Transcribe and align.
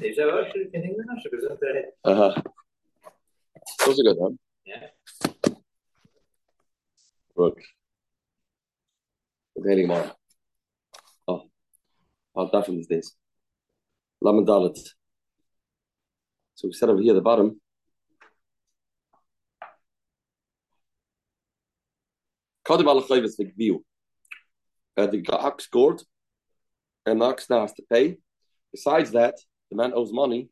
Is 0.00 0.16
that 0.16 0.44
actually 0.44 0.66
can 0.70 0.82
think 0.82 0.96
that? 0.96 1.84
Uh-huh. 2.04 2.42
Those 3.84 4.00
are 4.00 4.02
good, 4.02 4.16
huh? 4.20 4.30
Yeah. 4.64 4.86
Look. 7.36 7.60
Okay, 9.58 9.86
more. 9.86 10.12
Oh. 11.26 11.42
I'll 12.36 12.46
definitely 12.46 12.76
these 12.76 12.86
days. 12.86 13.16
Dalit. 14.22 14.78
So 16.54 16.68
we 16.68 16.72
set 16.72 16.88
over 16.88 17.00
here 17.00 17.12
at 17.12 17.16
the 17.16 17.20
bottom. 17.20 17.60
Kadim 22.64 22.84
Alachayv 22.84 23.24
is 23.24 23.36
the 23.36 23.44
view. 23.56 23.84
Uh, 24.96 25.06
the 25.06 25.24
ox 25.30 25.64
scored, 25.64 26.02
and 27.10 27.18
now 27.18 27.34
has 27.60 27.72
to 27.74 27.82
pay. 27.90 28.18
Besides 28.72 29.10
that, 29.12 29.34
the 29.70 29.76
man 29.76 29.92
owes 29.94 30.12
money 30.12 30.50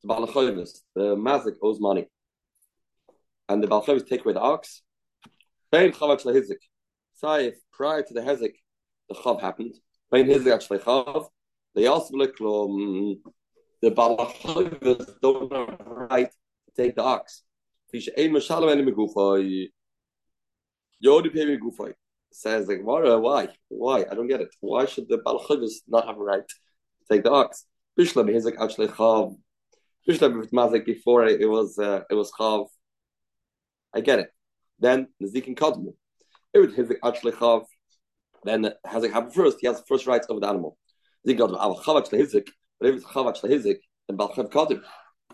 to 0.00 0.06
Balachayvis. 0.06 0.82
The 0.94 1.16
Mazik 1.16 1.56
owes 1.62 1.80
money. 1.80 2.08
And 3.48 3.62
the 3.62 3.66
Balachayvis 3.66 4.08
take 4.08 4.24
away 4.24 4.34
the 4.34 4.40
ox. 4.40 4.82
Say 5.72 5.88
if 5.88 5.98
prior 5.98 6.16
to 6.16 6.24
the 8.14 8.20
Hezik, 8.20 8.54
the 9.08 9.14
Chav 9.14 9.40
happened. 9.40 9.74
Actually 10.12 10.78
Chav. 10.78 11.26
They 11.74 11.86
also 11.86 12.14
look 12.16 12.36
the 12.36 13.90
Balachayvis 13.90 15.20
don't 15.20 15.52
have 15.52 15.78
the 15.78 15.84
right 15.84 16.30
to 16.30 16.82
take 16.82 16.94
the 16.94 17.02
ox. 17.02 17.42
Fish 17.90 18.08
Ein 18.16 18.32
Mashalom 18.32 18.70
Eni 18.70 19.68
Says 22.34 22.68
like 22.68 22.80
why 22.82 23.14
why? 23.16 23.48
Why? 23.68 24.04
I 24.10 24.14
don't 24.14 24.28
get 24.28 24.40
it. 24.40 24.48
Why 24.60 24.86
should 24.86 25.08
the 25.08 25.18
balchivus 25.18 25.82
not 25.86 26.06
have 26.06 26.16
a 26.16 26.22
right 26.22 26.46
to 26.48 26.54
take 27.10 27.24
the 27.24 27.30
ox? 27.30 27.66
Bishlam 27.98 28.34
is 28.34 28.44
like 28.44 28.56
actually 28.60 28.88
chav. 28.88 29.36
Bishlam 30.08 30.38
with 30.38 30.50
mazik 30.50 30.86
before 30.86 31.26
it, 31.26 31.46
was 31.48 31.78
uh, 31.78 32.02
it 32.10 32.14
was 32.14 32.32
chav. 32.38 32.66
I 33.94 34.00
get 34.00 34.18
it. 34.18 34.30
Then 34.78 35.08
Nazik 35.22 35.54
Kadmu. 35.56 35.94
It 36.54 36.58
would 36.58 36.74
his 36.74 36.92
actually 37.04 37.32
chav. 37.32 37.64
Then 38.44 38.72
has 38.84 39.04
it 39.04 39.12
happened 39.12 39.34
first 39.34 39.58
he 39.60 39.66
has 39.66 39.82
first 39.86 40.06
rights 40.06 40.26
over 40.30 40.40
the 40.40 40.48
animal. 40.48 40.76
Zik 41.26 41.38
Kadmu 41.38 41.60
al 41.60 41.76
chav 41.76 42.00
actually 42.00 42.20
hizik 42.20 42.48
but 42.80 42.88
if 42.88 42.96
it's 42.96 43.04
chav 43.04 43.28
actually 43.28 43.56
hizik 43.56 43.78
then 44.08 44.16
balchav 44.16 44.50
kadim 44.50 44.82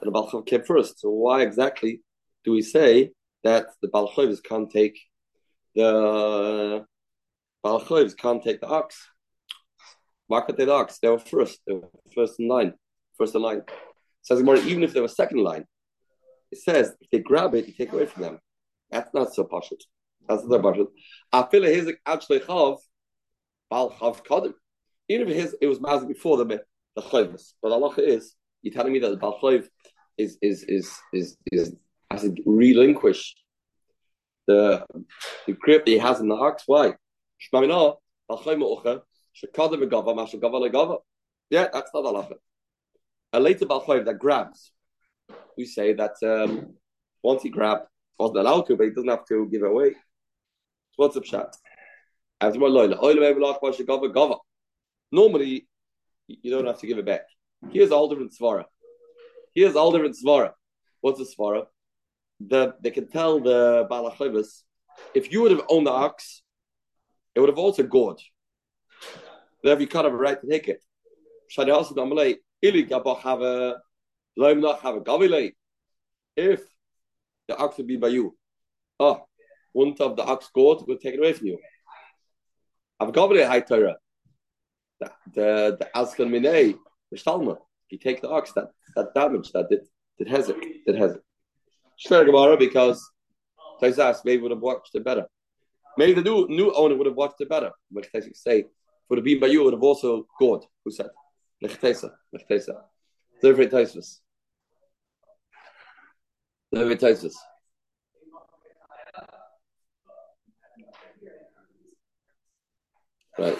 then 0.02 0.42
came 0.44 0.64
first. 0.64 1.00
So 1.00 1.10
why 1.10 1.42
exactly 1.42 2.02
do 2.44 2.52
we 2.52 2.62
say 2.62 3.12
that 3.44 3.66
the 3.82 3.88
balchavis 3.88 4.42
can't 4.42 4.70
take 4.70 4.98
the 5.78 6.84
Balchoivs 7.64 8.16
can't 8.16 8.42
take 8.42 8.60
the 8.60 8.66
ox. 8.66 9.08
They 10.28 10.64
the 10.64 10.72
ox? 10.72 10.98
They 10.98 11.08
were 11.08 11.20
first. 11.20 11.60
They 11.66 11.74
were 11.74 11.88
first 12.14 12.40
in 12.40 12.48
line. 12.48 12.74
First 13.16 13.34
in 13.36 13.42
line. 13.42 13.62
Says 14.22 14.42
more, 14.42 14.56
even 14.56 14.82
if 14.82 14.92
they 14.92 15.00
were 15.00 15.08
second 15.08 15.38
in 15.38 15.44
line, 15.44 15.64
it 16.50 16.58
says 16.58 16.94
if 17.00 17.08
they 17.10 17.20
grab 17.20 17.54
it, 17.54 17.68
you 17.68 17.72
take 17.72 17.92
away 17.92 18.06
from 18.06 18.22
them. 18.22 18.38
That's 18.90 19.14
not 19.14 19.32
so 19.34 19.44
pashut. 19.44 19.80
That's 20.28 20.44
not 20.44 20.62
pashut. 20.62 20.88
Feel 21.50 21.62
his 21.62 21.92
actually 22.04 22.40
chav 22.40 22.78
bal 23.70 23.90
chav 23.90 24.24
kadim. 24.26 24.54
Even 25.08 25.28
if 25.28 25.36
his 25.36 25.56
it 25.60 25.68
was 25.68 25.78
mazik 25.78 26.08
before 26.08 26.36
the 26.38 26.60
the 26.96 27.02
chayvus, 27.02 27.52
but 27.62 27.70
Allah 27.70 27.94
is 27.98 28.34
you're 28.62 28.74
telling 28.74 28.92
me 28.92 28.98
that 28.98 29.10
the 29.10 29.16
bal 29.16 29.38
is 30.18 30.38
is 30.42 30.64
is 30.64 30.90
is 31.12 31.36
is 31.52 31.76
has 32.10 32.22
to 32.22 32.34
relinquish 32.44 33.36
the 34.48 34.84
the 35.46 35.52
grip 35.52 35.84
that 35.84 35.92
he 35.92 35.98
has 35.98 36.18
in 36.20 36.28
the 36.28 36.34
ox. 36.34 36.64
Why? 36.66 36.94
Yeah, 41.50 41.68
that's 41.72 41.90
not 41.94 42.04
halacha. 42.04 42.34
A 43.32 43.40
later 43.40 43.66
balchayv 43.66 44.04
that 44.06 44.18
grabs, 44.18 44.72
we 45.56 45.64
say 45.66 45.92
that 45.92 46.16
um, 46.22 46.74
once 47.22 47.42
he 47.42 47.50
grabbed, 47.50 47.86
wasn't 48.18 48.38
allowed 48.38 48.62
to, 48.62 48.76
but 48.76 48.84
he 48.84 48.90
doesn't 48.90 49.08
have 49.08 49.26
to 49.26 49.46
give 49.46 49.62
it 49.62 49.68
away. 49.68 49.94
What's 50.96 51.14
the 51.14 51.20
pshat? 51.20 51.52
Normally, 55.12 55.68
you 56.26 56.50
don't 56.50 56.66
have 56.66 56.80
to 56.80 56.86
give 56.86 56.98
it 56.98 57.06
back. 57.06 57.22
Here's 57.70 57.90
all 57.90 58.08
different 58.08 58.32
svara. 58.38 58.64
Here's 59.54 59.76
all 59.76 59.92
different 59.92 60.16
svara. 60.16 60.52
What's 61.00 61.18
the 61.18 61.26
svara? 61.26 61.66
The 62.40 62.74
they 62.80 62.90
can 62.90 63.08
tell 63.08 63.40
the 63.40 63.86
balachivas 63.90 64.62
if 65.14 65.32
you 65.32 65.42
would 65.42 65.50
have 65.50 65.64
owned 65.68 65.86
the 65.86 65.92
ox, 65.92 66.42
it 67.34 67.40
would 67.40 67.48
have 67.48 67.58
also 67.58 67.82
gored. 67.82 68.20
Therefore, 69.62 69.80
you 69.80 69.86
can't 69.86 70.04
have 70.04 70.14
a 70.14 70.16
right 70.16 70.40
to 70.40 70.46
take 70.46 70.68
it. 70.68 70.82
If 76.36 76.60
the 77.48 77.56
ox 77.56 77.78
would 77.78 77.86
be 77.86 77.96
by 77.96 78.08
you, 78.08 78.36
oh, 79.00 79.24
wouldn't 79.74 79.98
have 79.98 80.16
the 80.16 80.24
ox 80.24 80.48
gored 80.54 80.86
would 80.86 81.00
take 81.00 81.14
it 81.14 81.20
away 81.20 81.32
from 81.32 81.46
you. 81.48 81.58
The 85.00 85.10
the 85.32 85.76
the 85.78 85.88
Askan 85.94 86.28
Minei, 86.28 86.76
the 87.10 87.16
Shalma, 87.16 87.58
you 87.90 87.98
take 87.98 88.20
the 88.20 88.28
ox 88.28 88.52
that 88.52 88.70
that 88.96 89.14
damage 89.14 89.52
that 89.52 89.68
did 89.68 89.80
did 90.18 90.28
has 90.28 90.48
it 90.48 90.56
did 90.86 90.96
has 90.96 91.12
it. 91.12 91.22
Gemara 92.06 92.56
because 92.56 93.04
Taisas 93.82 94.24
maybe 94.24 94.42
would 94.42 94.50
have 94.50 94.60
watched 94.60 94.94
it 94.94 95.04
better. 95.04 95.26
Maybe 95.96 96.14
the 96.14 96.22
new 96.22 96.46
new 96.48 96.72
owner 96.72 96.96
would 96.96 97.06
have 97.06 97.16
watched 97.16 97.40
it 97.40 97.48
better. 97.48 97.70
But 97.90 98.06
Taisas 98.12 98.36
say 98.36 98.64
for 99.08 99.16
the 99.16 99.22
being 99.22 99.40
by 99.40 99.48
you 99.48 99.64
would 99.64 99.72
have 99.72 99.82
also 99.82 100.26
God 100.38 100.64
who 100.84 100.90
said 100.90 101.10
Lechtesa 101.62 102.10
Lechtesa. 102.34 102.74
Taisas. 103.42 104.20
They're 106.70 106.84
very 106.84 106.96
Taisas. 106.96 107.34
Right. 113.38 113.58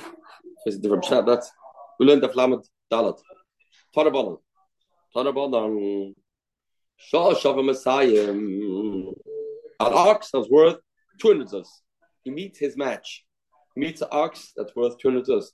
It's 0.67 0.77
a 0.77 0.81
different 0.81 1.05
chat. 1.05 1.25
That's 1.25 1.51
we 1.99 2.07
learned 2.07 2.23
the 2.23 2.29
Flamet 2.29 2.67
Dalat. 2.93 3.19
Tarabanan. 3.97 4.39
Tarabanan. 5.15 6.15
Shah 6.99 7.63
Messiah. 7.63 8.31
An 8.31 9.15
ox 9.81 10.31
that's 10.33 10.51
worth 10.51 10.79
200 11.21 11.49
zuz. 11.49 11.67
He 12.25 12.31
meets 12.31 12.59
his 12.59 12.77
match. 12.77 13.25
He 13.75 13.81
meets 13.81 14.03
an 14.03 14.09
ox 14.11 14.53
that's 14.57 14.75
worth 14.75 14.99
200 14.99 15.25
zuz. 15.25 15.47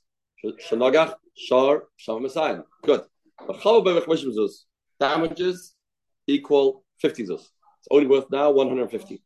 Shanagach, 0.45 1.15
Shar, 1.37 1.85
Shava 1.99 2.21
Messiah. 2.21 2.63
Good. 2.83 3.03
Damages 5.01 5.75
equal 6.27 6.85
50 7.01 7.27
zuz. 7.27 7.41
It's 7.41 7.89
only 7.91 8.07
worth 8.07 8.31
now 8.31 8.51
150. 8.51 9.23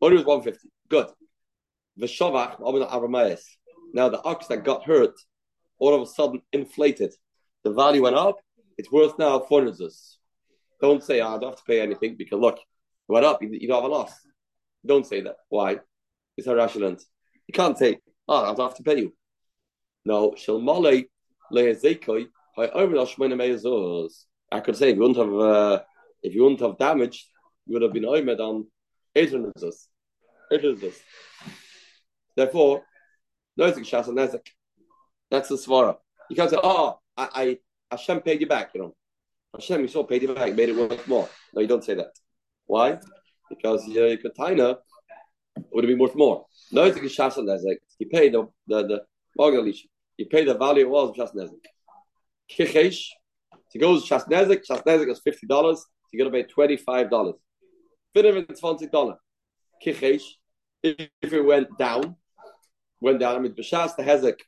Only 0.00 0.16
worth 0.18 0.26
150. 0.26 0.68
Good. 0.88 1.06
The 1.96 2.06
Shavach, 2.06 2.58
now 3.94 4.08
the 4.08 4.22
ox 4.22 4.46
that 4.46 4.64
got 4.64 4.84
hurt 4.84 5.14
all 5.78 5.94
of 5.94 6.02
a 6.02 6.06
sudden 6.06 6.42
inflated. 6.52 7.14
The 7.64 7.72
value 7.72 8.02
went 8.02 8.16
up. 8.16 8.36
It's 8.78 8.90
worth 8.90 9.18
now 9.18 9.40
400 9.40 9.74
zuz. 9.78 10.16
Don't 10.82 11.02
say, 11.02 11.20
oh, 11.20 11.36
I 11.36 11.38
don't 11.38 11.50
have 11.50 11.58
to 11.58 11.64
pay 11.64 11.80
anything 11.80 12.16
because 12.18 12.40
look, 12.40 12.58
what 13.06 13.24
up? 13.24 13.40
You, 13.40 13.50
you 13.52 13.68
don't 13.68 13.82
have 13.82 13.90
a 13.90 13.94
loss. 13.94 14.12
Don't 14.84 15.06
say 15.06 15.20
that. 15.20 15.36
Why? 15.48 15.78
It's 16.36 16.48
irrational. 16.48 16.96
You 17.46 17.54
can't 17.54 17.78
say, 17.78 17.98
oh, 18.28 18.42
I 18.42 18.54
don't 18.54 18.68
have 18.68 18.76
to 18.76 18.82
pay 18.82 18.98
you. 18.98 19.14
No, 20.04 20.34
I 24.52 24.60
could 24.60 24.76
say 24.76 24.90
if 24.90 24.96
you 24.96 25.02
wouldn't 25.02 25.16
have 25.16 25.34
uh, 25.34 25.82
if 26.22 26.34
you 26.34 26.42
wouldn't 26.42 26.60
have 26.60 26.78
damaged, 26.78 27.26
you 27.66 27.74
would 27.74 27.82
have 27.82 27.92
been 27.92 28.02
oimed 28.04 28.40
on 28.40 28.66
Adrianus. 29.16 29.86
Adrianus. 30.52 30.96
Therefore, 32.34 32.82
Nozik 33.58 33.84
Shas 33.84 34.08
and. 34.08 34.18
That's 35.30 35.48
the 35.48 35.54
svara. 35.54 35.96
You 36.28 36.36
can't 36.36 36.50
say, 36.50 36.58
oh, 36.62 36.98
I, 37.16 37.28
I 37.34 37.58
Hashem 37.90 38.20
paid 38.20 38.40
you 38.40 38.46
back, 38.46 38.70
you 38.74 38.80
know. 38.82 38.94
Hashem, 39.54 39.82
you 39.82 39.88
saw 39.88 40.04
paid 40.04 40.22
it 40.22 40.34
back, 40.34 40.54
made 40.54 40.70
it 40.70 40.76
worth 40.76 41.06
more. 41.06 41.28
No, 41.52 41.60
you 41.60 41.68
don't 41.68 41.84
say 41.84 41.94
that. 41.94 42.12
Why? 42.66 42.98
Because 43.50 43.86
your 43.86 44.16
container 44.16 44.76
would 45.70 45.84
have 45.84 45.90
been 45.90 45.98
worth 45.98 46.14
more. 46.14 46.46
No, 46.70 46.84
it's 46.84 46.96
a 46.96 47.00
Shas 47.00 47.36
Nezek. 47.36 47.76
You 47.98 48.08
pay 48.08 48.30
the 48.30 48.48
the 48.66 48.86
the. 48.86 49.02
You 50.18 50.26
pay 50.26 50.44
the 50.44 50.54
value 50.54 50.86
it 50.86 50.90
was 50.90 51.16
Shas 51.16 51.34
Nezek. 51.34 51.64
Kichesh. 52.50 53.08
To 53.72 53.78
go 53.78 53.98
to 53.98 54.06
Shas 54.06 54.26
Nezek, 54.28 54.62
Shas 54.68 54.82
Nezek 54.84 55.10
is 55.10 55.20
fifty 55.20 55.46
dollars. 55.46 55.84
You're 56.12 56.24
gonna 56.24 56.42
pay 56.42 56.48
twenty 56.48 56.76
five 56.76 57.10
dollars. 57.10 57.36
twenty 58.14 58.86
dollars. 58.86 59.18
Kichesh. 59.84 60.22
If 60.82 61.10
it 61.32 61.42
went 61.42 61.76
down, 61.78 62.16
went 63.00 63.20
down. 63.20 63.36
I 63.36 63.38
mean, 63.38 63.54
B'Shas 63.54 63.96
the 63.96 64.02
Hezek, 64.02 64.38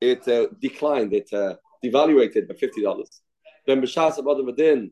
it 0.00 0.26
uh, 0.28 0.46
declined. 0.60 1.12
It 1.12 1.32
uh, 1.32 1.56
devaluated 1.84 2.48
by 2.48 2.54
fifty 2.54 2.82
dollars. 2.82 3.20
Then 3.66 3.80
b'shas 3.80 4.18
abad 4.18 4.38
badin, 4.38 4.90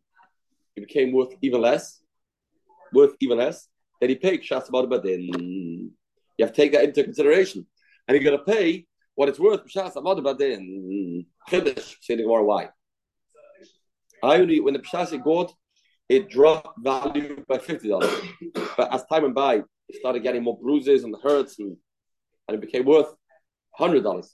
it 0.77 0.81
became 0.81 1.13
worth 1.13 1.35
even 1.43 1.61
less, 1.61 2.01
worth 2.93 3.15
even 3.21 3.39
less. 3.39 3.69
Then 4.01 4.11
he 4.11 4.15
paid 4.17 4.43
shas 4.43 4.69
abad 4.69 4.87
badin. 4.91 5.91
You 6.41 6.47
have 6.47 6.55
to 6.55 6.63
take 6.63 6.73
that 6.73 6.85
into 6.85 7.05
consideration, 7.05 7.67
and 8.07 8.15
you're 8.15 8.25
going 8.25 8.39
to 8.39 8.45
pay 8.45 8.87
what 9.21 9.29
it's 9.29 9.39
worth, 9.39 9.67
Pshas 9.67 9.97
Amad 9.97 10.19
Badin, 10.25 11.27
Chiddush, 11.51 11.97
say 12.01 12.17
the 12.17 12.23
Gemara 12.23 12.43
why. 12.43 12.71
I 14.23 14.37
only, 14.37 14.61
when 14.61 14.73
the 14.73 14.81
Pshas 14.81 15.23
got, 15.23 15.53
it 16.09 16.31
dropped 16.31 16.79
value 16.83 17.45
by 17.47 17.59
$50. 17.59 18.77
But 18.79 18.95
as 18.95 19.05
time 19.05 19.25
went 19.25 19.35
by, 19.35 19.57
it 19.57 19.97
started 19.97 20.23
getting 20.23 20.43
more 20.43 20.59
bruises 20.59 21.05
and 21.05 21.15
hurts, 21.23 21.59
and, 21.59 21.77
and 22.49 22.55
it 22.55 22.63
became 22.63 22.87
worth 22.87 23.15
$100. 23.79 24.27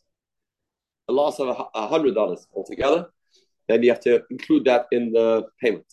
A 1.09 1.13
loss 1.13 1.41
of 1.41 1.57
$100 1.75 2.47
altogether. 2.55 3.09
Then 3.69 3.83
you 3.83 3.91
have 3.91 4.01
to 4.01 4.23
include 4.31 4.65
that 4.65 4.87
in 4.93 5.13
the 5.13 5.47
payment. 5.61 5.87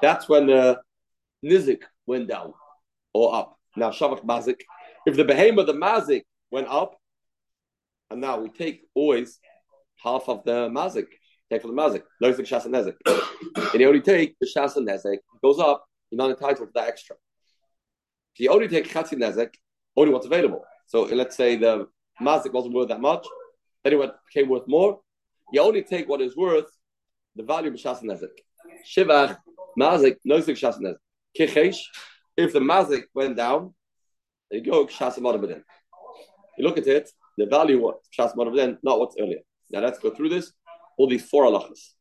That's 0.00 0.28
when 0.28 0.46
the 0.46 0.80
Nizik 1.44 1.82
went 2.06 2.28
down 2.28 2.54
or 3.12 3.34
up. 3.34 3.56
Now, 3.76 3.90
Shavak 3.90 4.24
Mazik. 4.24 4.60
If 5.06 5.16
the 5.16 5.24
behemoth, 5.24 5.66
the 5.66 5.74
Mazik, 5.74 6.22
went 6.50 6.68
up, 6.68 6.96
and 8.10 8.20
now 8.20 8.38
we 8.38 8.48
take 8.48 8.82
always 8.94 9.38
half 10.02 10.28
of 10.28 10.44
the 10.44 10.68
mazik. 10.68 11.06
Take 11.50 11.62
for 11.62 11.68
the 11.68 11.74
mazik. 11.74 12.02
No 12.20 12.32
the 12.32 12.42
shas 12.42 12.64
and 12.64 12.74
nezik. 12.74 12.94
and 13.72 13.80
you 13.80 13.86
only 13.86 14.00
take 14.00 14.36
the 14.40 14.46
shas 14.46 14.76
and 14.76 14.88
nezik. 14.88 15.18
Goes 15.42 15.58
up. 15.58 15.84
You're 16.10 16.18
not 16.18 16.30
entitled 16.30 16.68
to 16.68 16.72
that 16.74 16.88
extra. 16.88 17.16
If 18.34 18.40
you 18.40 18.50
only 18.50 18.68
take 18.68 18.88
chatzi 18.88 19.14
nezik, 19.14 19.54
only 19.96 20.12
what's 20.12 20.26
available. 20.26 20.64
So 20.86 21.02
let's 21.02 21.36
say 21.36 21.56
the 21.56 21.86
mazik 22.20 22.52
wasn't 22.52 22.74
worth 22.74 22.88
that 22.88 23.00
much. 23.00 23.26
Then 23.84 23.94
it 23.94 24.12
became 24.32 24.48
worth 24.48 24.66
more. 24.66 25.00
You 25.52 25.62
only 25.62 25.82
take 25.82 26.08
what 26.08 26.20
is 26.20 26.36
worth 26.36 26.70
the 27.40 27.46
value 27.46 27.70
of 27.70 27.76
shas 27.76 28.00
and 28.02 28.10
nezik. 28.10 28.36
Shivach 28.92 29.38
mazik 29.78 30.16
no 30.24 30.40
the 30.40 30.52
shas 30.52 30.76
and 30.76 30.86
nezik. 30.86 30.96
Kichesh. 31.38 31.78
If 32.36 32.52
the 32.52 32.60
mazik 32.60 33.04
went 33.14 33.36
down, 33.36 33.74
you 34.50 34.62
go. 34.64 34.86
Shas 34.86 35.16
and 35.16 35.62
You 36.58 36.64
look 36.64 36.78
at 36.78 36.86
it 36.86 37.10
the 37.40 37.46
value 37.46 37.80
what 37.80 38.00
Shas 38.16 38.32
then, 38.54 38.78
not 38.82 38.98
what's 38.98 39.16
earlier. 39.18 39.40
Now 39.70 39.80
let's 39.80 39.98
go 39.98 40.10
through 40.10 40.28
this. 40.28 40.52
All 40.98 41.08
these 41.08 41.26
four 41.26 41.44
halachas. 41.44 41.94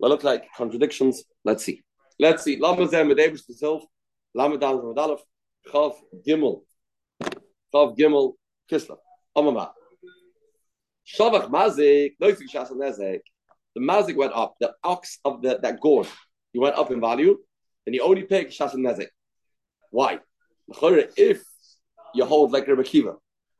They 0.00 0.08
look 0.08 0.24
like 0.24 0.44
contradictions. 0.56 1.22
Let's 1.44 1.64
see. 1.64 1.84
Let's 2.18 2.42
see. 2.42 2.58
Lamazem 2.58 3.12
Medevish 3.12 3.46
himself. 3.46 3.84
Lamadam 4.36 4.82
Ramadalef. 4.82 5.20
Chav 5.68 5.94
Gimel. 6.26 6.62
Chav 7.72 7.96
Gimel 7.96 8.32
Kislev. 8.70 8.96
Amama. 9.36 9.70
Shavach 11.06 11.48
Mazik. 11.50 12.16
Noisik 12.20 12.50
Shas 12.52 12.70
Nezek. 12.72 13.20
The 13.74 13.80
Mazik 13.80 14.16
went 14.16 14.32
up. 14.32 14.54
The 14.60 14.72
ox 14.82 15.18
of 15.24 15.42
the, 15.42 15.58
that 15.62 15.80
gourd, 15.80 16.06
he 16.52 16.58
went 16.58 16.76
up 16.76 16.90
in 16.90 17.00
value, 17.00 17.38
and 17.86 17.94
he 17.94 18.00
only 18.00 18.24
paid 18.24 18.48
Shas 18.48 18.74
Nezek. 18.74 19.08
Why? 19.90 20.20
If 20.68 21.42
you 22.14 22.24
hold 22.24 22.52
like 22.52 22.66
Rebbe 22.66 22.84
Kiva, 22.84 23.14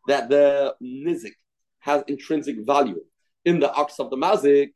that 0.07 0.29
the 0.29 0.75
nizik 0.83 1.33
has 1.81 2.03
intrinsic 2.07 2.65
value 2.65 3.01
in 3.45 3.61
the 3.61 3.73
ox 3.73 3.99
of 3.99 4.11
the 4.11 4.17
mazik, 4.17 4.71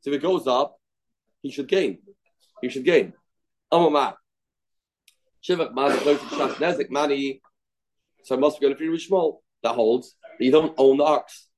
so 0.00 0.10
if 0.10 0.16
it 0.16 0.22
goes 0.22 0.46
up, 0.46 0.76
he 1.42 1.50
should 1.50 1.68
gain. 1.68 1.98
He 2.62 2.68
should 2.68 2.84
gain. 2.84 3.12
Amamah. 3.72 4.14
Shivak 5.46 5.74
mazik 5.74 6.18
shas 6.18 6.54
nezik 6.54 6.90
money. 6.90 7.40
So 8.24 8.34
it 8.34 8.40
must 8.40 8.58
be 8.58 8.66
going 8.66 8.76
to 8.76 8.78
be 8.78 8.88
Rishmol 8.88 9.38
that 9.62 9.74
holds 9.74 10.14
that 10.38 10.44
you 10.44 10.50
don't 10.50 10.74
own 10.78 10.96
the 10.98 11.04
ox. 11.04 11.48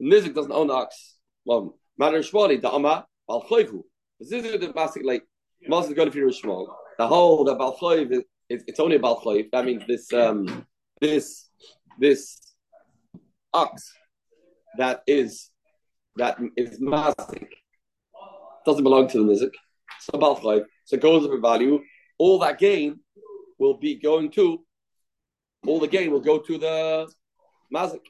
Nizik 0.00 0.34
doesn't 0.34 0.52
own 0.52 0.68
the 0.68 0.74
ox. 0.74 1.16
Well, 1.44 1.76
matter 1.98 2.18
shmoli 2.18 2.60
the 2.60 2.72
amma 2.72 3.06
al 3.28 3.42
choivu. 3.42 3.82
This 4.20 4.44
is 4.44 4.60
the 4.60 4.68
mazik 4.68 5.04
like 5.04 5.22
must 5.68 5.94
going 5.94 6.10
to 6.10 6.14
be 6.14 6.20
Rishmol. 6.20 6.68
The 6.98 7.06
whole 7.06 7.44
the 7.44 7.54
bal 7.54 7.76
is 8.48 8.62
it's 8.66 8.80
only 8.80 8.96
about 8.96 9.22
choiv. 9.22 9.50
That 9.52 9.64
means 9.64 9.84
this 9.86 10.12
um 10.12 10.66
this 11.00 11.48
this 11.98 12.40
ox 13.52 13.92
that 14.78 15.02
is 15.06 15.50
that 16.16 16.38
is 16.56 16.80
mazik 16.80 17.48
doesn't 18.64 18.84
belong 18.84 19.08
to 19.08 19.18
the 19.18 19.32
nizik. 19.32 19.52
So 20.00 20.18
balchai, 20.18 20.64
so 20.84 20.96
it 20.96 21.02
goes 21.02 21.24
up 21.24 21.32
in 21.32 21.40
value. 21.40 21.80
All 22.18 22.38
that 22.40 22.58
gain 22.58 23.00
will 23.58 23.78
be 23.78 23.96
going 23.96 24.30
to 24.32 24.64
all 25.66 25.80
the 25.80 25.88
gain 25.88 26.10
will 26.10 26.20
go 26.20 26.38
to 26.38 26.58
the 26.58 27.10
mazik. 27.74 28.00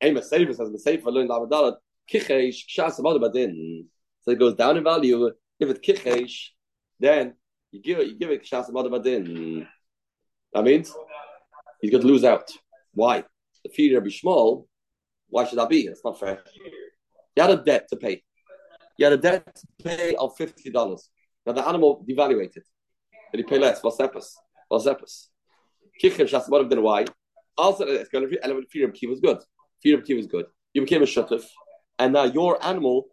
Amos 0.00 0.28
Sefer 0.28 0.52
says 0.52 0.70
the 0.72 0.78
Sefer 0.78 1.10
learned 1.10 1.30
Abadalat 1.30 1.76
kichesh 2.12 2.64
shas 2.68 2.98
badin. 2.98 3.86
So 4.22 4.30
it 4.30 4.38
goes 4.38 4.54
down 4.54 4.76
in 4.76 4.84
value. 4.84 5.30
If 5.60 5.70
it's 5.70 5.80
kichesh, 5.80 6.48
then 7.00 7.34
you 7.70 7.82
give 7.82 7.98
it 7.98 8.08
you 8.08 8.18
give 8.18 8.30
it 8.30 8.44
shas 8.44 8.70
badin. 8.70 9.66
That 10.52 10.64
means 10.64 10.94
he's 11.80 11.90
going 11.90 12.02
to 12.02 12.06
lose 12.06 12.24
out. 12.24 12.50
Why? 12.92 13.24
The 13.64 13.70
feeder 13.70 14.00
be 14.00 14.10
small 14.10 14.68
why 15.34 15.44
should 15.44 15.58
that 15.58 15.68
be? 15.68 15.80
It's 15.80 16.04
not 16.04 16.20
fair. 16.20 16.38
You 17.34 17.42
had 17.42 17.50
a 17.50 17.56
debt 17.56 17.88
to 17.88 17.96
pay. 17.96 18.22
You 18.96 19.06
had 19.06 19.14
a 19.14 19.16
debt 19.16 19.56
to 19.56 19.66
pay 19.82 20.14
of 20.14 20.36
fifty 20.36 20.70
dollars. 20.70 21.10
Now 21.44 21.54
the 21.54 21.66
animal 21.66 22.04
devaluated. 22.08 22.64
Did 23.32 23.38
he 23.38 23.42
pay 23.42 23.58
less? 23.58 23.82
What's 23.82 23.96
epis? 23.96 24.28
What's 24.68 24.86
epis? 24.86 25.26
Kichim 26.00 26.28
shas 26.28 26.68
been 26.68 26.82
why. 26.82 27.06
Also, 27.58 27.84
it's 27.84 28.10
going 28.10 28.22
to 28.22 28.30
be 28.30 28.38
element 28.42 28.68
of 28.72 29.10
was 29.10 29.20
good. 29.20 29.38
Of 29.38 30.04
key 30.04 30.14
was 30.14 30.28
good. 30.28 30.46
You 30.72 30.82
became 30.82 31.02
a 31.02 31.06
shutuf, 31.06 31.44
and 31.98 32.12
now 32.12 32.24
your 32.24 32.62
animal 32.64 33.06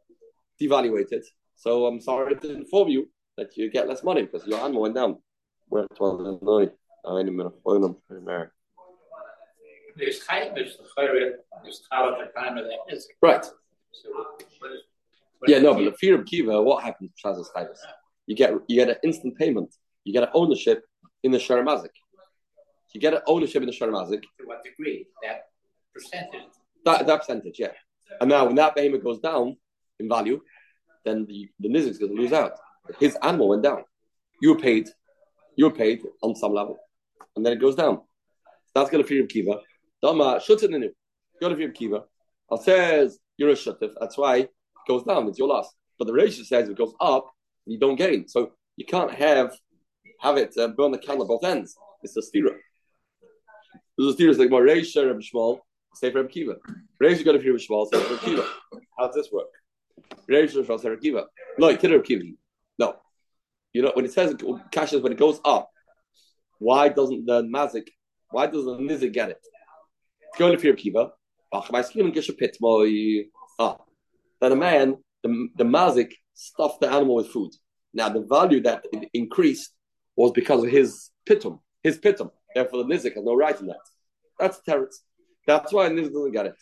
devaluated. 0.62 1.24
So 1.56 1.86
I'm 1.86 2.02
sorry 2.02 2.36
to 2.36 2.56
inform 2.56 2.90
you 2.90 3.10
that 3.38 3.56
you 3.58 3.70
get 3.72 3.88
less 3.88 4.04
money 4.04 4.24
because 4.24 4.48
your 4.48 4.60
animal 4.60 4.82
went 4.82 4.96
down. 4.96 5.18
Where 5.70 5.84
it 5.84 6.00
was 6.00 6.40
annoying. 6.42 6.72
I 7.06 7.24
mean, 7.24 7.40
I'm 7.40 7.54
going 7.64 7.96
to 8.10 8.52
there's 9.98 10.22
there's 10.56 10.78
the 10.78 11.34
there's 11.64 11.82
time 11.90 12.58
of 12.58 12.66
that. 12.66 13.04
Right. 13.22 13.46
yeah, 15.48 15.60
no, 15.60 15.74
but 15.74 15.86
the 15.86 15.94
fear 15.94 16.20
of 16.20 16.26
kiva, 16.26 16.62
what 16.62 16.84
happens 16.84 17.12
to 17.16 17.28
Shazas 17.28 17.48
Chayvus? 17.56 17.80
You 18.28 18.36
get 18.36 18.54
you 18.68 18.76
get 18.76 18.90
an 18.90 18.96
instant 19.04 19.38
payment. 19.38 19.74
You 20.04 20.14
get 20.14 20.24
an 20.24 20.30
ownership 20.34 20.84
in 21.24 21.32
the 21.32 21.38
Sharamazik. 21.38 21.90
You 22.94 23.02
get 23.02 23.14
an 23.14 23.22
ownership 23.28 23.62
in 23.62 23.68
the 23.68 23.74
Sharamazik. 23.74 24.22
To 24.22 24.46
what 24.46 24.64
degree? 24.64 25.08
That 25.24 25.48
percentage. 25.94 26.42
That 26.86 27.06
that 27.08 27.20
percentage, 27.20 27.60
yeah. 27.60 27.72
And 28.20 28.30
now 28.30 28.46
when 28.46 28.56
that 28.56 28.76
payment 28.76 29.04
goes 29.04 29.20
down 29.20 29.58
in 30.00 30.10
value, 30.10 30.42
then 31.06 31.26
the, 31.26 31.50
the 31.60 31.74
is 31.76 31.98
going 31.98 32.16
to 32.16 32.22
lose 32.22 32.34
out. 32.34 32.54
His 33.00 33.18
animal 33.22 33.50
went 33.50 33.64
down. 33.64 33.84
You 34.42 34.54
were 34.54 34.60
paid, 34.60 34.90
you 35.56 35.66
were 35.66 35.72
paid 35.72 36.02
on 36.22 36.36
some 36.36 36.54
level. 36.54 36.78
And 37.36 37.46
then 37.46 37.54
it 37.54 37.62
goes 37.62 37.76
down. 37.76 38.02
That's 38.74 38.90
going 38.90 39.04
to 39.04 39.08
fear 39.08 39.24
of 39.24 39.30
Kiva. 39.30 39.60
Dama 40.02 40.40
shutin 40.46 40.90
Go 41.42 41.50
to 41.50 41.56
Reb 41.56 41.74
Kiva. 41.74 42.04
Al 42.52 42.58
says 42.62 43.18
you're 43.38 43.50
a 43.50 43.54
shutif. 43.54 43.92
That's 44.00 44.18
why 44.18 44.38
it 44.38 44.52
goes 44.88 45.04
down. 45.04 45.28
It's 45.28 45.40
your 45.40 45.48
loss. 45.48 45.74
But 45.98 46.06
the 46.06 46.14
ratio 46.14 46.44
says 46.44 46.70
it 46.70 46.78
goes 46.78 46.94
up, 47.00 47.32
you 47.66 47.80
don't 47.80 47.96
gain. 47.96 48.28
So 48.28 48.52
you 48.78 48.86
can't 48.86 49.12
have 49.12 49.56
have 50.20 50.38
it 50.38 50.56
uh, 50.58 50.68
burn 50.68 50.92
the 50.92 51.00
candle 51.00 51.28
both 51.28 51.44
ends. 51.44 51.76
It's 52.04 52.16
a 52.16 52.22
stira. 52.22 52.56
There's 53.98 54.14
a 54.14 54.18
stira 54.18 54.38
like 54.38 54.50
more 54.50 54.64
Reisha 54.64 55.08
Reb 55.08 55.20
Shmuel, 55.20 55.60
say 55.94 56.12
for 56.12 56.22
Reb 56.22 56.32
Kiva. 56.32 56.56
Reisha 57.02 57.26
go 57.26 57.34
to 57.34 57.38
Reb 57.38 57.60
Shmuel, 57.60 57.88
say 57.92 58.02
for 58.02 58.14
Reb 58.14 58.22
Kiva. 58.22 58.48
How 58.98 59.08
does 59.08 59.16
this 59.16 59.32
work? 59.32 59.48
Reb 60.28 60.50
say 60.50 60.90
Reb 60.90 61.02
Kiva. 61.02 61.26
No, 61.58 61.70
you 61.70 61.78
Reb 61.78 62.04
Kiva. 62.04 62.24
No. 62.80 62.96
You 63.74 63.84
know 63.84 63.92
when 63.94 64.06
it 64.06 64.14
says 64.14 64.36
cash 64.72 64.94
when 64.94 65.12
it 65.12 65.18
goes 65.18 65.40
up. 65.46 65.70
Why 66.60 66.90
doesn't 66.90 67.26
the 67.26 67.44
mazik? 67.44 67.88
Why 68.30 68.48
doesn't 68.48 68.86
the 68.86 68.94
nizik 68.94 69.14
get 69.14 69.30
it? 69.30 69.40
Going 70.38 70.54
to 70.54 70.60
Fear 70.60 70.76
Kiva. 70.76 71.12
Ah, 71.54 71.68
that 74.40 74.52
a 74.52 74.56
man, 74.56 74.98
the, 75.22 75.48
the 75.58 75.66
mazik, 75.66 76.14
stuffed 76.34 76.80
the 76.80 76.90
animal 76.90 77.16
with 77.16 77.28
food. 77.28 77.52
Now, 77.94 78.10
the 78.10 78.22
value 78.22 78.62
that 78.62 78.86
it 78.94 79.10
increased 79.14 79.74
was 80.16 80.32
because 80.32 80.64
of 80.64 80.70
his 80.70 81.10
pitum, 81.28 81.60
his 81.84 81.98
pitum. 81.98 82.32
Therefore, 82.56 82.84
the 82.84 82.94
nizik 82.94 83.16
has 83.16 83.24
no 83.24 83.36
right 83.36 83.60
in 83.60 83.68
that. 83.68 83.80
That's 84.40 84.62
teretz. 84.68 84.96
That's 85.52 85.74
why 85.74 85.90
nizik 85.90 86.14
doesn't 86.14 86.32
get 86.32 86.46
it. 86.46 86.56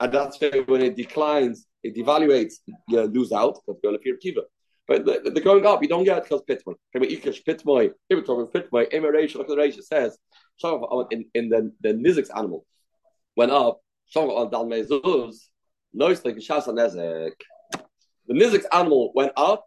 And 0.00 0.12
that's 0.12 0.40
why 0.40 0.62
when 0.66 0.82
it 0.82 0.96
declines, 0.96 1.66
it 1.82 1.94
devaluates, 1.94 2.54
you 2.88 3.02
lose 3.02 3.32
out 3.32 3.58
because 3.66 3.80
going 3.82 3.96
to 3.96 4.02
fear 4.02 4.16
kiva. 4.16 4.42
But 4.88 5.04
the, 5.04 5.30
the, 5.30 5.40
going 5.40 5.66
up, 5.66 5.82
you 5.82 5.88
don't 5.88 6.04
get 6.04 6.18
it 6.18 6.24
because 6.24 6.42
pitmoy. 6.48 6.74
Pitmoy, 6.94 7.90
if 8.08 8.16
we're 8.16 8.22
talking 8.22 8.46
pitmoy, 8.46 8.86
Emeration, 8.92 9.38
look 9.38 9.50
at 9.50 9.50
the 9.50 9.62
ratio 9.62 9.82
says 9.82 10.18
in, 11.10 11.26
in 11.34 11.50
the, 11.50 11.70
the 11.82 11.92
Nizik's 11.92 12.30
animal 12.30 12.64
went 13.36 13.52
up, 13.52 13.80
the 14.14 14.20
Nizik's 18.30 18.66
animal 18.72 19.12
went 19.14 19.32
up 19.36 19.66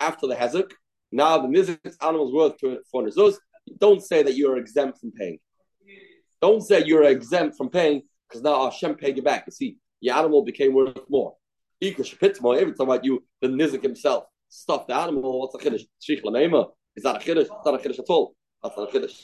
after 0.00 0.26
the 0.26 0.34
Hezek. 0.34 0.72
Now 1.12 1.38
the 1.38 1.48
Nizik's 1.48 1.96
animal 2.02 2.28
is 2.28 2.34
worth 2.34 2.58
400 2.90 3.14
zuz. 3.14 3.36
Don't 3.78 4.02
say 4.02 4.24
that 4.24 4.36
you're 4.36 4.56
exempt 4.56 4.98
from 5.00 5.12
paying. 5.12 5.38
Don't 6.40 6.62
say 6.62 6.84
you're 6.84 7.04
exempt 7.04 7.56
from 7.56 7.68
paying 7.68 8.02
because 8.28 8.42
now 8.42 8.64
Hashem 8.64 8.94
paid 8.94 9.16
you 9.16 9.22
back. 9.22 9.44
You 9.46 9.52
see, 9.52 9.76
your 10.00 10.16
animal 10.16 10.42
became 10.42 10.74
worth 10.74 10.98
more. 11.08 11.34
Every 11.82 11.94
time 11.94 12.74
about 12.80 13.04
you, 13.04 13.24
the 13.40 13.48
Nizik 13.48 13.82
himself 13.82 14.24
stuffed 14.48 14.88
the 14.88 14.94
animal. 14.94 15.40
What's 15.40 15.54
a 15.54 15.58
chiddush? 15.58 15.86
Is 16.06 17.02
that 17.04 17.16
a 17.16 17.18
chiddush? 17.18 17.40
It's 17.40 17.64
not 17.64 17.74
a 17.74 17.78
chiddush 17.78 17.98
at 17.98 18.04
all. 18.08 18.34
That's 18.62 18.76
not 18.76 18.94
a 18.94 18.98
chiddush. 18.98 19.18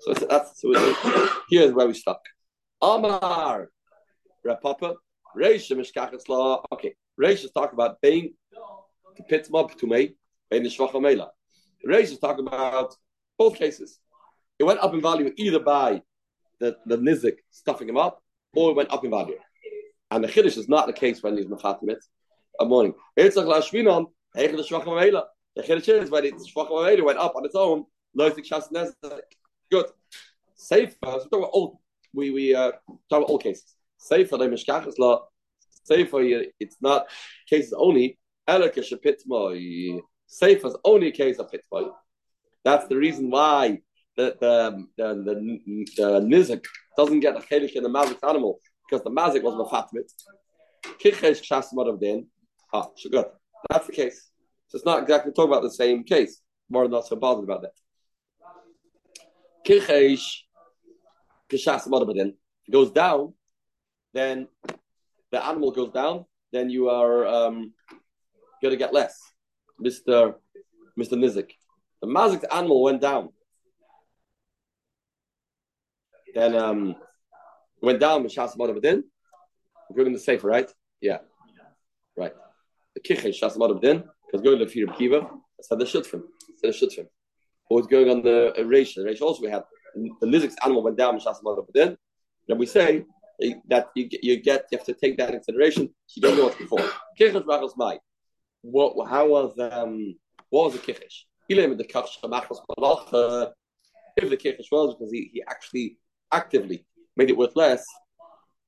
So 0.00 0.12
that's 0.14 0.60
so 0.60 1.34
here's 1.48 1.72
where 1.72 1.86
we 1.86 1.94
stuck. 1.94 2.20
Amar 2.80 3.70
Rav 4.44 4.60
Papa. 4.60 4.94
Reisha 5.36 5.76
Mishkachas. 5.76 6.24
Okay, 6.72 6.94
Reisha 7.20 7.44
is 7.44 7.52
talking 7.52 7.74
about 7.74 8.02
paying 8.02 8.34
to 9.16 9.22
pit 9.22 9.46
him 9.48 9.54
up 9.54 9.76
to 9.78 9.86
me, 9.86 10.16
paying 10.50 10.62
the 10.62 10.68
Shvacha 10.68 11.00
Mela. 11.00 11.30
Reisha 11.86 12.12
is 12.12 12.18
talking 12.18 12.46
about 12.46 12.94
both 13.38 13.56
cases. 13.56 13.98
It 14.58 14.64
went 14.64 14.80
up 14.80 14.92
in 14.92 15.00
value 15.00 15.32
either 15.36 15.60
by 15.60 16.02
the, 16.62 16.76
the 16.86 16.96
Nizik 16.96 17.38
stuffing 17.50 17.88
him 17.88 17.96
up, 17.96 18.22
or 18.54 18.74
went 18.74 18.92
up 18.92 19.04
in 19.04 19.10
value. 19.10 19.36
And 20.10 20.22
the 20.22 20.28
Kiddush 20.28 20.56
is 20.56 20.68
not 20.68 20.86
the 20.86 20.92
case 20.92 21.22
when 21.22 21.36
he's 21.36 21.46
Mechatimit 21.46 21.96
a 22.60 22.64
morning. 22.64 22.94
The 23.16 23.22
Kiddush 25.64 25.88
is 25.88 26.10
when 26.10 26.24
it's 26.24 26.52
Shvacha 26.52 26.70
Mela 26.70 27.04
went 27.04 27.18
up 27.18 27.34
on 27.34 27.44
its 27.44 27.54
own, 27.54 27.84
Loisik 28.16 28.46
Shas 28.48 28.70
Nezek. 28.72 29.20
Good. 29.70 29.86
Safe, 30.54 30.94
uh, 31.02 31.18
so 31.18 31.24
talk 31.24 31.38
about 31.38 31.50
all, 31.52 31.80
we, 32.12 32.30
we 32.30 32.54
uh, 32.54 32.72
talk 33.10 33.18
about 33.18 33.30
all 33.30 33.38
cases. 33.38 33.74
Safe 33.98 34.28
for 34.28 34.38
the 34.38 34.46
Mishkachas 34.46 34.98
law, 34.98 35.26
safe 35.84 36.10
for 36.10 36.22
you, 36.22 36.50
it's 36.60 36.76
not 36.80 37.06
cases 37.48 37.72
only, 37.76 38.18
Elika 38.48 38.78
Shapitma, 38.78 40.00
safe 40.26 40.64
is 40.64 40.76
only 40.84 41.08
a 41.08 41.12
case 41.12 41.38
of 41.38 41.50
Pitma. 41.50 41.90
That's 42.64 42.86
the 42.86 42.96
reason 42.96 43.30
why 43.30 43.80
the 44.16 44.36
the 44.40 44.86
the, 44.96 45.74
the, 45.96 46.20
nizik 46.20 46.64
doesn't 46.96 47.20
get 47.20 47.36
a 47.36 47.40
chelik 47.40 47.72
in 47.72 47.82
the 47.82 47.88
mazik 47.88 48.18
animal 48.28 48.58
because 48.88 49.02
the 49.04 49.10
mazik 49.10 49.42
was 49.42 49.54
mafatmit. 49.54 50.10
Kichesh 51.00 51.42
shasimad 51.42 51.88
of 51.88 52.00
din. 52.00 52.26
Ah, 52.72 52.88
good. 53.10 53.26
That's 53.70 53.86
the 53.86 53.92
case. 53.92 54.30
So 54.68 54.76
it's 54.76 54.84
not 54.84 55.02
exactly 55.02 55.32
talking 55.32 55.52
about 55.52 55.62
the 55.62 55.70
same 55.70 56.04
case. 56.04 56.40
More 56.68 56.88
not 56.88 57.06
so 57.06 57.16
bothered 57.16 57.44
about 57.44 57.62
that. 57.62 57.72
Kichesh 59.66 60.40
kishasimad 61.50 62.02
of 62.08 62.14
din 62.14 62.34
goes 62.70 62.90
down, 62.90 63.34
then 64.12 64.48
the 65.30 65.44
animal 65.44 65.70
goes 65.70 65.90
down, 65.90 66.24
then 66.52 66.68
you 66.70 66.88
are 66.88 67.26
um, 67.26 67.72
going 68.60 68.72
to 68.72 68.76
get 68.76 68.92
less, 68.92 69.18
Mister 69.78 70.34
Mister 70.96 71.16
Nizik. 71.16 71.50
The 72.00 72.08
mazik 72.08 72.44
animal 72.52 72.82
went 72.82 73.00
down 73.00 73.30
then 76.34 76.54
um, 76.56 76.96
went 77.80 78.00
down 78.00 78.22
with 78.22 78.34
Shas 78.34 78.56
Madabadin, 78.56 79.02
including 79.90 80.12
the 80.12 80.18
Sefer, 80.18 80.46
right? 80.46 80.70
Yeah. 81.00 81.18
Right. 82.16 82.34
The 82.94 83.00
Kichesh 83.00 83.40
Shas 83.40 83.56
Madabadin, 83.56 84.04
because 84.26 84.42
going 84.42 84.58
to 84.58 84.64
the 84.64 84.82
of 84.82 84.96
Kiva, 84.96 85.28
said 85.60 85.78
the 85.78 85.84
Shutfim. 85.84 86.22
Said 86.58 86.72
the 86.72 86.78
Shutfim. 86.86 87.06
What 87.68 87.78
was 87.78 87.86
going 87.86 88.10
on 88.10 88.22
the 88.22 88.52
Reish? 88.58 88.94
The 88.94 89.02
Reish 89.02 89.20
also 89.20 89.42
we 89.42 89.50
had 89.50 89.64
the 89.94 90.26
Lizik's 90.26 90.56
animal 90.62 90.82
went 90.82 90.96
down 90.96 91.14
with 91.14 91.24
Shas 91.24 91.42
Madabadin. 91.42 91.96
Then 92.48 92.58
we 92.58 92.66
say 92.66 93.04
that 93.68 93.90
you, 93.94 94.08
you 94.22 94.42
get 94.42 94.66
you 94.70 94.78
have 94.78 94.86
to 94.86 94.94
take 94.94 95.16
that 95.18 95.28
into 95.30 95.38
consideration. 95.38 95.88
You 96.14 96.22
don't 96.22 96.36
know 96.36 96.44
what's 96.44 96.56
before. 96.56 96.80
Kichesh 97.18 97.44
Rachos 97.46 97.76
Mai. 97.76 97.98
What 98.62 99.08
how 99.08 99.26
was 99.28 99.58
um 99.58 100.14
what 100.50 100.72
was 100.72 100.74
the 100.74 100.92
Kichesh? 100.92 101.24
He 101.48 101.54
the 101.54 103.52
if 104.16 104.28
the 104.28 104.36
Kichesh 104.36 104.66
was 104.70 104.94
because 104.94 105.10
he, 105.10 105.30
he 105.32 105.42
actually 105.48 105.98
actively 106.32 106.84
made 107.16 107.30
it 107.30 107.36
worth 107.36 107.54
less, 107.56 107.84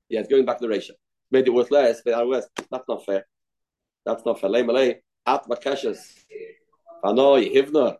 yeah, 0.09 0.21
it's 0.21 0.29
going 0.29 0.45
back 0.45 0.59
to 0.59 0.63
the 0.63 0.69
ratio. 0.69 0.95
Made 1.31 1.47
it 1.47 1.51
worth 1.51 1.71
less, 1.71 2.03
but 2.05 2.15
otherwise, 2.15 2.45
that's 2.71 2.89
not 2.89 3.05
fair. 3.05 3.27
That's 4.05 4.25
not 4.25 4.41
fair. 4.41 4.51
Lay 4.51 4.63
malay, 4.63 5.01
at 5.27 5.45
makeshes. 5.47 5.99
Fanoi, 7.03 7.53
hivna. 7.55 7.97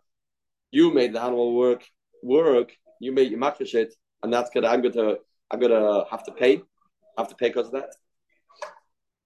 You 0.71 0.93
made 0.93 1.13
the 1.13 1.21
animal 1.21 1.55
work 1.55 1.83
work. 2.21 2.71
You 2.99 3.11
made 3.11 3.31
your 3.31 3.39
makish 3.39 3.73
it, 3.73 3.93
and 4.23 4.31
that's 4.31 4.49
gonna. 4.51 4.67
I'm 4.67 4.81
gonna. 4.81 5.15
I'm 5.51 5.59
gonna 5.59 6.05
have 6.09 6.23
to 6.25 6.31
pay. 6.31 6.61
Have 7.17 7.29
to 7.29 7.35
pay 7.35 7.49
because 7.49 7.67
of 7.67 7.73
that. 7.73 7.89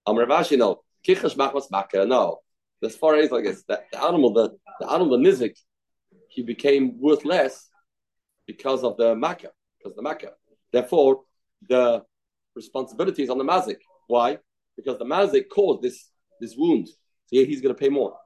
Um, 0.06 0.18
I'm 0.18 0.28
Rav 0.28 0.46
Ashi. 0.46 0.56
No, 0.56 0.82
kichash 1.06 1.36
machmas 1.36 1.70
maka. 1.70 2.04
No, 2.06 2.38
as 2.82 2.96
far 2.96 3.16
as 3.16 3.30
like 3.30 3.44
this, 3.44 3.62
that 3.68 3.84
the 3.92 4.02
animal, 4.02 4.32
the 4.32 4.56
the 4.80 4.90
animal, 4.90 5.18
the 5.18 5.28
nizik, 5.28 5.56
he 6.28 6.42
became 6.42 7.00
worth 7.00 7.24
less 7.24 7.68
because 8.46 8.82
of 8.82 8.96
the 8.96 9.14
makkah 9.14 9.50
because 9.80 9.96
the 9.96 10.02
Makkah. 10.02 10.32
Therefore, 10.72 11.22
the 11.68 12.02
responsibility 12.54 13.22
is 13.22 13.30
on 13.30 13.38
the 13.38 13.44
Mazik. 13.44 13.78
Why? 14.06 14.38
Because 14.76 14.98
the 14.98 15.04
Mazik 15.04 15.48
caused 15.48 15.82
this, 15.82 16.10
this 16.40 16.54
wound. 16.56 16.88
So 16.88 17.44
he's 17.44 17.60
going 17.60 17.74
to 17.74 17.78
pay 17.78 17.88
more. 17.88 18.16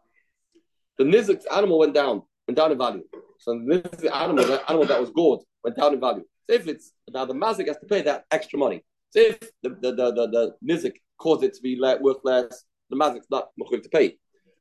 The 0.99 1.05
Nizik 1.05 1.43
animal 1.53 1.79
went 1.79 1.95
down, 1.95 2.23
went 2.47 2.57
down 2.57 2.73
in 2.73 2.79
value. 2.79 3.03
So 3.39 3.53
the 3.53 3.83
Nizik 3.83 4.13
animal, 4.15 4.45
the 4.45 4.63
animal 4.69 4.87
that 4.87 5.01
was 5.01 5.11
gored, 5.11 5.41
went 5.63 5.77
down 5.77 5.95
in 5.95 6.01
value. 6.01 6.25
So 6.49 6.55
if 6.55 6.69
it's 6.69 6.93
now 7.11 7.25
the 7.25 7.35
Mazik 7.35 7.67
has 7.69 7.79
to 7.79 7.87
pay 7.87 8.03
that 8.03 8.25
extra 8.31 8.59
money. 8.59 8.85
So 9.11 9.21
if 9.21 9.39
the 9.63 9.71
the 9.71 9.93
the, 9.93 10.13
the, 10.13 10.27
the 10.29 10.73
Nizik 10.73 10.95
caused 11.19 11.45
it 11.45 11.55
to 11.55 11.63
be 11.63 11.79
worth 11.81 12.19
less, 12.25 12.65
the 12.91 12.97
Mazik's 12.97 13.27
not 13.31 13.49
going 13.69 13.83
to 13.83 13.89
pay. 13.89 14.19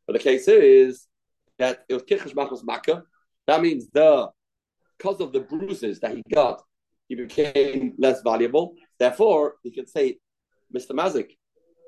But 0.07 0.13
the 0.13 0.19
case 0.19 0.47
is 0.47 1.07
that 1.59 1.85
it 1.88 1.93
was 1.93 2.03
Kichash 2.03 2.33
Machos 2.33 2.63
Makkah. 2.63 3.03
That 3.47 3.62
means 3.62 3.89
the 3.93 4.29
because 4.97 5.19
of 5.19 5.33
the 5.33 5.41
bruises 5.41 6.00
that 6.00 6.15
he 6.15 6.23
got, 6.33 6.62
he 7.07 7.15
became 7.15 7.93
less 7.98 8.22
valuable. 8.22 8.75
Therefore, 9.00 9.55
he 9.63 9.72
can 9.72 9.88
say, 9.88 10.17
Mr. 10.75 10.91
Mazik, 10.91 11.38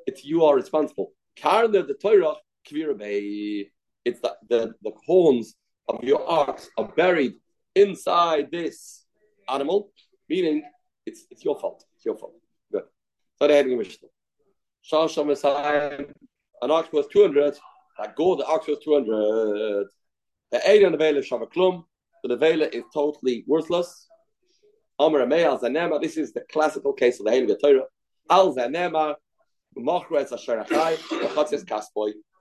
it's 0.06 0.24
you 0.24 0.44
are 0.44 0.56
responsible. 0.56 1.14
Karna 1.40 1.84
the 1.84 1.96
Torah 1.96 2.36
It's 2.72 4.20
the, 4.22 4.36
the, 4.50 4.74
the 4.84 4.92
horns 5.06 5.56
of 5.88 6.04
your 6.04 6.30
ox 6.30 6.70
are 6.78 6.88
buried 6.96 7.34
inside 7.76 8.50
this 8.52 9.06
animal, 9.50 9.92
meaning 10.30 10.64
it's 11.06 11.26
it's 11.30 11.44
your 11.44 11.60
fault. 11.60 11.84
It's 11.96 12.06
your 12.06 12.18
fault. 12.18 12.34
Good. 12.72 12.84
So 13.38 13.48
they 13.48 13.58
had 13.58 13.68
Mishnah. 13.68 14.08
Shasham 14.90 15.28
Messiah, 15.28 16.06
an 16.62 16.72
ox 16.72 16.92
was 16.92 17.08
200, 17.08 17.58
that 18.00 18.16
gold, 18.16 18.40
the 18.40 18.46
ox 18.46 18.68
was 18.68 18.78
200. 18.84 19.88
The 20.52 20.70
eight 20.70 20.84
and 20.84 20.94
the 20.94 20.98
Vela 20.98 21.22
Shavaklum, 21.22 21.84
the 22.24 22.38
Vela 22.38 22.66
is 22.68 22.84
totally 22.94 23.44
worthless. 23.48 24.05
Amar 25.00 25.22
Al 25.22 25.60
Zanema. 25.60 26.02
This 26.02 26.18
is 26.18 26.34
the 26.34 26.42
classical 26.52 26.94
case 26.94 27.20
of 27.20 27.26
the 27.26 27.32
Heilige 27.32 27.60
Torah. 27.60 27.86
Al 28.30 28.56
Zanema. 28.56 29.16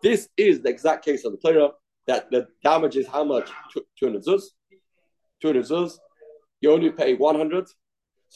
This 0.03 0.29
is 0.37 0.61
the 0.61 0.69
exact 0.69 1.05
case 1.05 1.25
of 1.25 1.33
the 1.33 1.39
Torah 1.39 1.71
that 2.07 2.31
the 2.31 2.47
damage 2.63 2.97
is 2.97 3.09
how 3.09 3.25
much? 3.25 3.51
200 3.99 4.23
zuz. 4.23 4.43
200 5.43 5.65
zuz. 5.65 5.99
You 6.61 6.71
only 6.71 6.91
pay 6.91 7.15
100. 7.15 7.69
So 7.69 7.75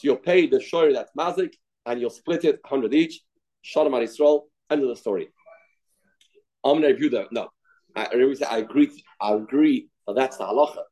you'll 0.03 0.17
pay 0.17 0.47
the 0.47 0.59
shoyer 0.59 0.93
that's 0.93 1.11
mazik 1.17 1.53
and 1.85 2.01
you'll 2.01 2.09
split 2.09 2.43
it 2.43 2.59
100 2.63 2.93
each. 2.93 3.21
Shalom 3.61 3.93
al 3.93 4.01
Yisrael. 4.01 4.43
End 4.69 4.83
of 4.83 4.89
the 4.89 4.95
story. 4.95 5.29
Amr 6.63 6.93
Yehuda. 6.93 7.27
No. 7.31 7.49
I, 7.95 8.07
I 8.49 8.57
agree. 8.57 9.03
I 9.21 9.33
agree 9.33 9.89
that 10.07 10.15
that's 10.15 10.37
the 10.37 10.43
halacha. 10.43 10.83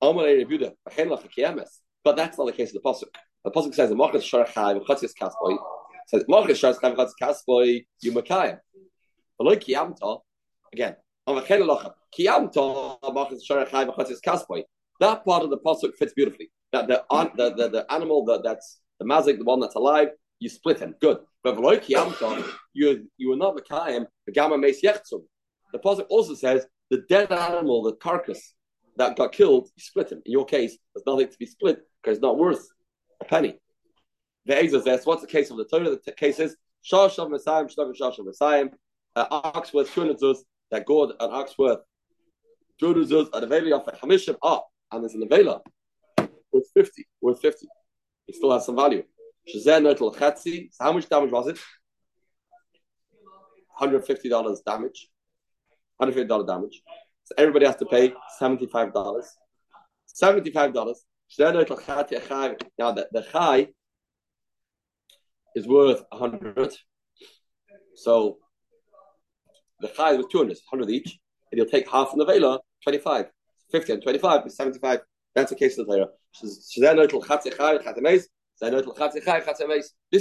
Amr 0.00 0.22
Yehuda. 0.22 0.72
But 2.06 2.14
that's 2.14 2.38
not 2.38 2.46
the 2.46 2.52
case 2.52 2.72
of 2.72 2.80
the 2.80 2.88
pasuk. 2.88 3.10
The 3.44 3.50
pasuk 3.50 3.74
says 3.74 3.90
the 3.90 3.96
machas 3.96 4.22
sharachai 4.22 4.80
v'chatzis 4.80 5.10
kasboy. 5.20 5.58
Says 6.06 6.22
machas 6.30 6.62
sharachai 6.62 6.94
v'chatzis 6.94 7.14
kasboy 7.20 7.84
you 8.00 8.12
makayim. 8.12 8.60
V'loy 9.40 9.56
kiyamta 9.56 10.20
again. 10.72 10.94
That 11.26 11.48
part 15.24 15.42
of 15.42 15.50
the 15.50 15.58
pasuk 15.58 15.96
fits 15.96 16.12
beautifully. 16.14 16.52
That 16.72 16.86
the 16.86 17.04
the, 17.10 17.54
the, 17.56 17.68
the 17.70 17.92
animal 17.92 18.24
that, 18.26 18.44
that's 18.44 18.78
the 19.00 19.04
mazik, 19.04 19.38
the 19.38 19.44
one 19.44 19.58
that's 19.58 19.74
alive, 19.74 20.10
you 20.38 20.48
split 20.48 20.78
him. 20.78 20.94
Good. 21.00 21.18
But 21.42 21.58
you 22.72 23.08
you 23.16 23.32
are 23.32 23.36
not 23.36 23.56
makayim 23.56 24.06
the 24.26 24.32
gamma 24.32 24.58
meis 24.58 24.80
yechtzum. 24.80 25.24
The 25.72 25.80
pasuk 25.80 26.06
also 26.08 26.36
says 26.36 26.68
the 26.88 26.98
dead 27.08 27.32
animal, 27.32 27.82
the 27.82 27.94
carcass 27.94 28.54
that 28.96 29.16
got 29.16 29.32
killed, 29.32 29.68
you 29.76 29.82
split 29.82 30.12
him. 30.12 30.22
In 30.24 30.32
your 30.32 30.44
case, 30.44 30.76
there's 30.94 31.06
nothing 31.06 31.28
to 31.28 31.38
be 31.38 31.46
split 31.46 31.80
because 32.02 32.18
it's 32.18 32.22
not 32.22 32.38
worth 32.38 32.66
a 33.20 33.24
penny. 33.24 33.58
The 34.46 34.56
Ezra 34.62 34.80
says, 34.82 35.04
what's 35.04 35.22
the 35.22 35.28
case 35.28 35.50
of 35.50 35.56
the 35.56 35.64
Torah? 35.64 35.90
The 35.90 35.98
t- 35.98 36.12
case 36.12 36.38
is 36.38 36.56
Shash 36.84 37.18
of 37.18 37.30
Messiah, 37.30 37.64
Shtav 37.64 37.92
Shash 38.00 38.18
of 38.18 38.26
Messiah, 38.26 38.66
uh, 39.16 39.26
ox 39.30 39.74
worth 39.74 39.92
200 39.92 40.18
zuz, 40.18 40.38
that 40.70 40.86
God 40.86 41.10
an 41.20 41.30
ox 41.32 41.58
worth 41.58 41.80
200 42.80 43.08
zuz, 43.08 43.28
and 43.32 43.44
a 43.44 43.46
Vela 43.46 43.76
of 43.76 44.00
Hamishim, 44.00 44.36
ah, 44.42 44.62
and 44.92 45.02
there's 45.02 45.14
an 45.14 45.28
Vela 45.28 45.60
worth 46.52 46.70
50, 46.74 47.06
worth 47.20 47.40
50. 47.40 47.66
It 48.28 48.34
still 48.36 48.52
has 48.52 48.66
some 48.66 48.76
value. 48.76 49.02
Shazen 49.52 49.82
Notel 49.82 50.14
Chetzi, 50.14 50.68
so 50.72 50.84
how 50.84 50.92
much 50.92 51.08
damage 51.08 51.30
was 51.30 51.48
it? 51.48 51.58
$150 53.80 54.64
damage. 54.64 55.08
$150 56.00 56.46
damage. 56.46 56.82
So 57.26 57.34
everybody 57.36 57.66
has 57.66 57.76
to 57.76 57.86
pay 57.86 58.14
$75. 58.40 58.92
$75. 60.22 60.94
Now 62.78 62.92
the, 62.92 63.08
the 63.12 63.68
is 65.56 65.66
worth 65.66 66.04
a 66.12 66.16
hundred. 66.16 66.72
So 67.96 68.38
the 69.80 69.88
chai 69.88 70.14
worth 70.14 70.28
200, 70.30 70.56
100 70.70 70.90
each, 70.90 71.18
and 71.50 71.58
you'll 71.58 71.66
take 71.66 71.90
half 71.90 72.10
from 72.10 72.20
the 72.20 72.24
vela, 72.24 72.60
25. 72.84 73.26
50 73.72 73.92
and 73.92 74.02
25 74.02 74.46
is 74.46 74.56
75. 74.56 75.00
That's 75.34 75.50
the 75.50 75.56
case 75.56 75.76
of 75.78 75.88
the 75.88 75.96
Torah. 75.96 76.10
This 76.40 76.52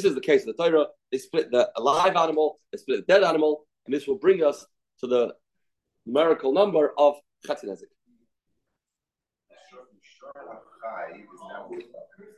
is 0.03 0.15
the 0.15 0.21
case 0.21 0.41
of 0.41 0.47
the 0.47 0.63
Torah. 0.63 0.87
They 1.11 1.19
split 1.19 1.51
the 1.51 1.69
alive 1.77 2.15
animal, 2.15 2.59
they 2.71 2.79
split 2.79 3.05
the 3.05 3.13
dead 3.13 3.23
animal, 3.23 3.67
and 3.85 3.93
this 3.93 4.07
will 4.07 4.17
bring 4.17 4.43
us 4.43 4.65
to 5.01 5.07
the 5.07 5.35
numerical 6.05 6.53
number 6.53 6.93
of 6.97 7.15
Chatzinezik. 7.47 7.91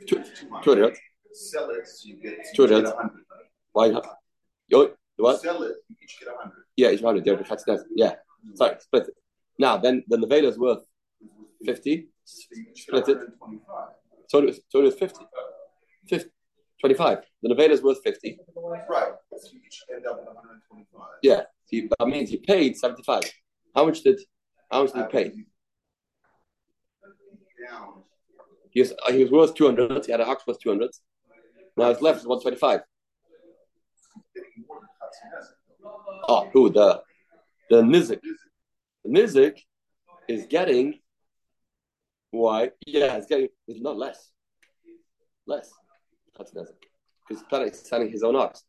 Two 0.08 0.24
hundred. 0.52 0.98
Sell 1.34 1.70
it, 1.70 1.88
so 1.88 2.08
you 2.08 2.22
get 2.22 2.40
Two 2.56 2.64
you 2.64 2.74
hundred. 2.74 2.94
Why 3.74 3.90
not? 3.90 4.08
Yo, 4.68 4.92
what? 5.18 5.42
Sell 5.42 5.64
it, 5.64 5.76
you 5.90 5.96
each 6.04 6.18
get 6.20 6.30
a 6.30 6.38
hundred. 6.38 6.64
Yeah, 6.76 6.90
it's 6.90 7.04
hundred. 7.04 7.24
The 7.24 7.86
Yeah. 7.96 8.14
Sorry, 8.56 8.76
split 8.80 9.08
it. 9.08 9.14
Now, 9.60 9.78
then, 9.78 10.04
then 10.08 10.22
the 10.22 10.28
Veda 10.28 10.48
is 10.48 10.58
worth 10.58 10.84
fifty. 11.66 12.10
So 12.24 12.44
Split 12.76 13.08
it. 13.08 13.18
125. 13.40 13.88
So 14.28 14.40
it 14.40 14.50
is, 14.50 14.60
so 14.70 14.80
it 14.80 14.86
is 14.86 14.96
50. 14.96 15.26
50. 16.10 16.30
25. 16.80 17.20
The 17.42 17.50
Nevada 17.50 17.74
is 17.74 17.82
worth 17.82 18.00
50. 18.04 18.38
Right. 18.90 19.12
So 19.38 19.50
you 19.52 19.60
each 19.66 19.82
end 19.94 20.06
up 20.06 20.18
with 20.20 20.28
125. 20.28 21.08
Yeah. 21.24 21.42
So 21.66 21.72
you, 21.72 21.90
that 21.98 22.08
means 22.08 22.32
you 22.32 22.40
paid 22.40 22.78
75. 22.78 23.22
How 23.78 23.86
much 23.86 24.02
did 24.02 24.20
how 24.72 24.82
much 24.82 24.94
did 24.94 24.98
he 24.98 25.04
uh, 25.04 25.08
pay? 25.08 25.32
He 28.72 28.80
was, 28.82 28.92
uh, 28.92 29.12
he 29.12 29.22
was 29.22 29.32
worth 29.32 29.54
200. 29.54 30.04
He 30.04 30.12
had 30.12 30.20
an 30.20 30.28
ox 30.28 30.46
worth 30.48 30.60
200. 30.60 30.90
Now 31.78 31.90
his 31.90 32.02
left 32.02 32.22
is 32.22 32.26
125. 32.26 32.82
Getting 34.34 34.66
more 34.68 34.80
than 34.80 34.90
Chatzinezik. 34.98 36.24
Oh, 36.28 36.50
who? 36.52 36.72
The 36.72 37.04
the 37.70 37.84
Nizik. 37.84 38.20
The 39.06 39.12
Nizik 39.12 39.60
is 40.28 40.48
getting 40.48 41.00
why? 42.32 42.72
Yeah, 42.88 43.18
it's 43.18 43.28
getting 43.28 43.50
it's 43.68 43.80
not 43.80 43.96
less. 43.96 44.32
Less. 45.46 45.70
That's 46.36 46.52
Nizik. 46.52 46.82
Because 47.28 47.44
Planet 47.44 47.74
is 47.74 47.88
selling 47.88 48.10
his 48.10 48.24
own 48.24 48.36
ox. 48.36 48.64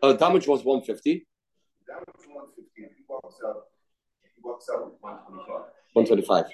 Uh, 0.00 0.12
damage 0.12 0.46
was 0.46 0.64
150, 0.64 1.26
Down 1.88 2.04
to 2.22 2.28
150, 2.28 2.82
and 2.84 2.94
he 4.38 4.48
walks 4.48 4.68
out. 4.70 4.78
He 4.78 4.96
walks 5.02 5.18
out 5.18 5.34
with 5.34 5.46
125. 5.46 5.66
125. 5.92 6.46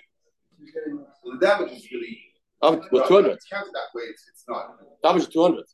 So 1.23 1.33
the 1.33 1.39
damage 1.45 1.73
is 1.73 1.91
really. 1.93 2.19
Oh, 2.63 2.73
it 2.75 2.93
was 2.93 3.07
200. 3.09 3.33
It's 3.33 3.45
counted 3.47 3.73
that 3.75 3.93
way. 3.95 4.05
It's, 4.09 4.25
it's 4.29 4.45
not. 4.49 4.77
Damage 5.03 5.23
is 5.23 5.29
200. 5.29 5.65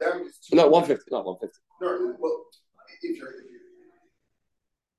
Damage 0.00 0.26
is 0.26 0.48
No, 0.52 0.66
150. 0.68 1.10
Not 1.14 1.24
150. 1.24 1.58
No, 1.80 2.16
well, 2.18 2.42
if 2.90 3.02
you're, 3.02 3.12
if 3.14 3.20
you're, 3.20 3.30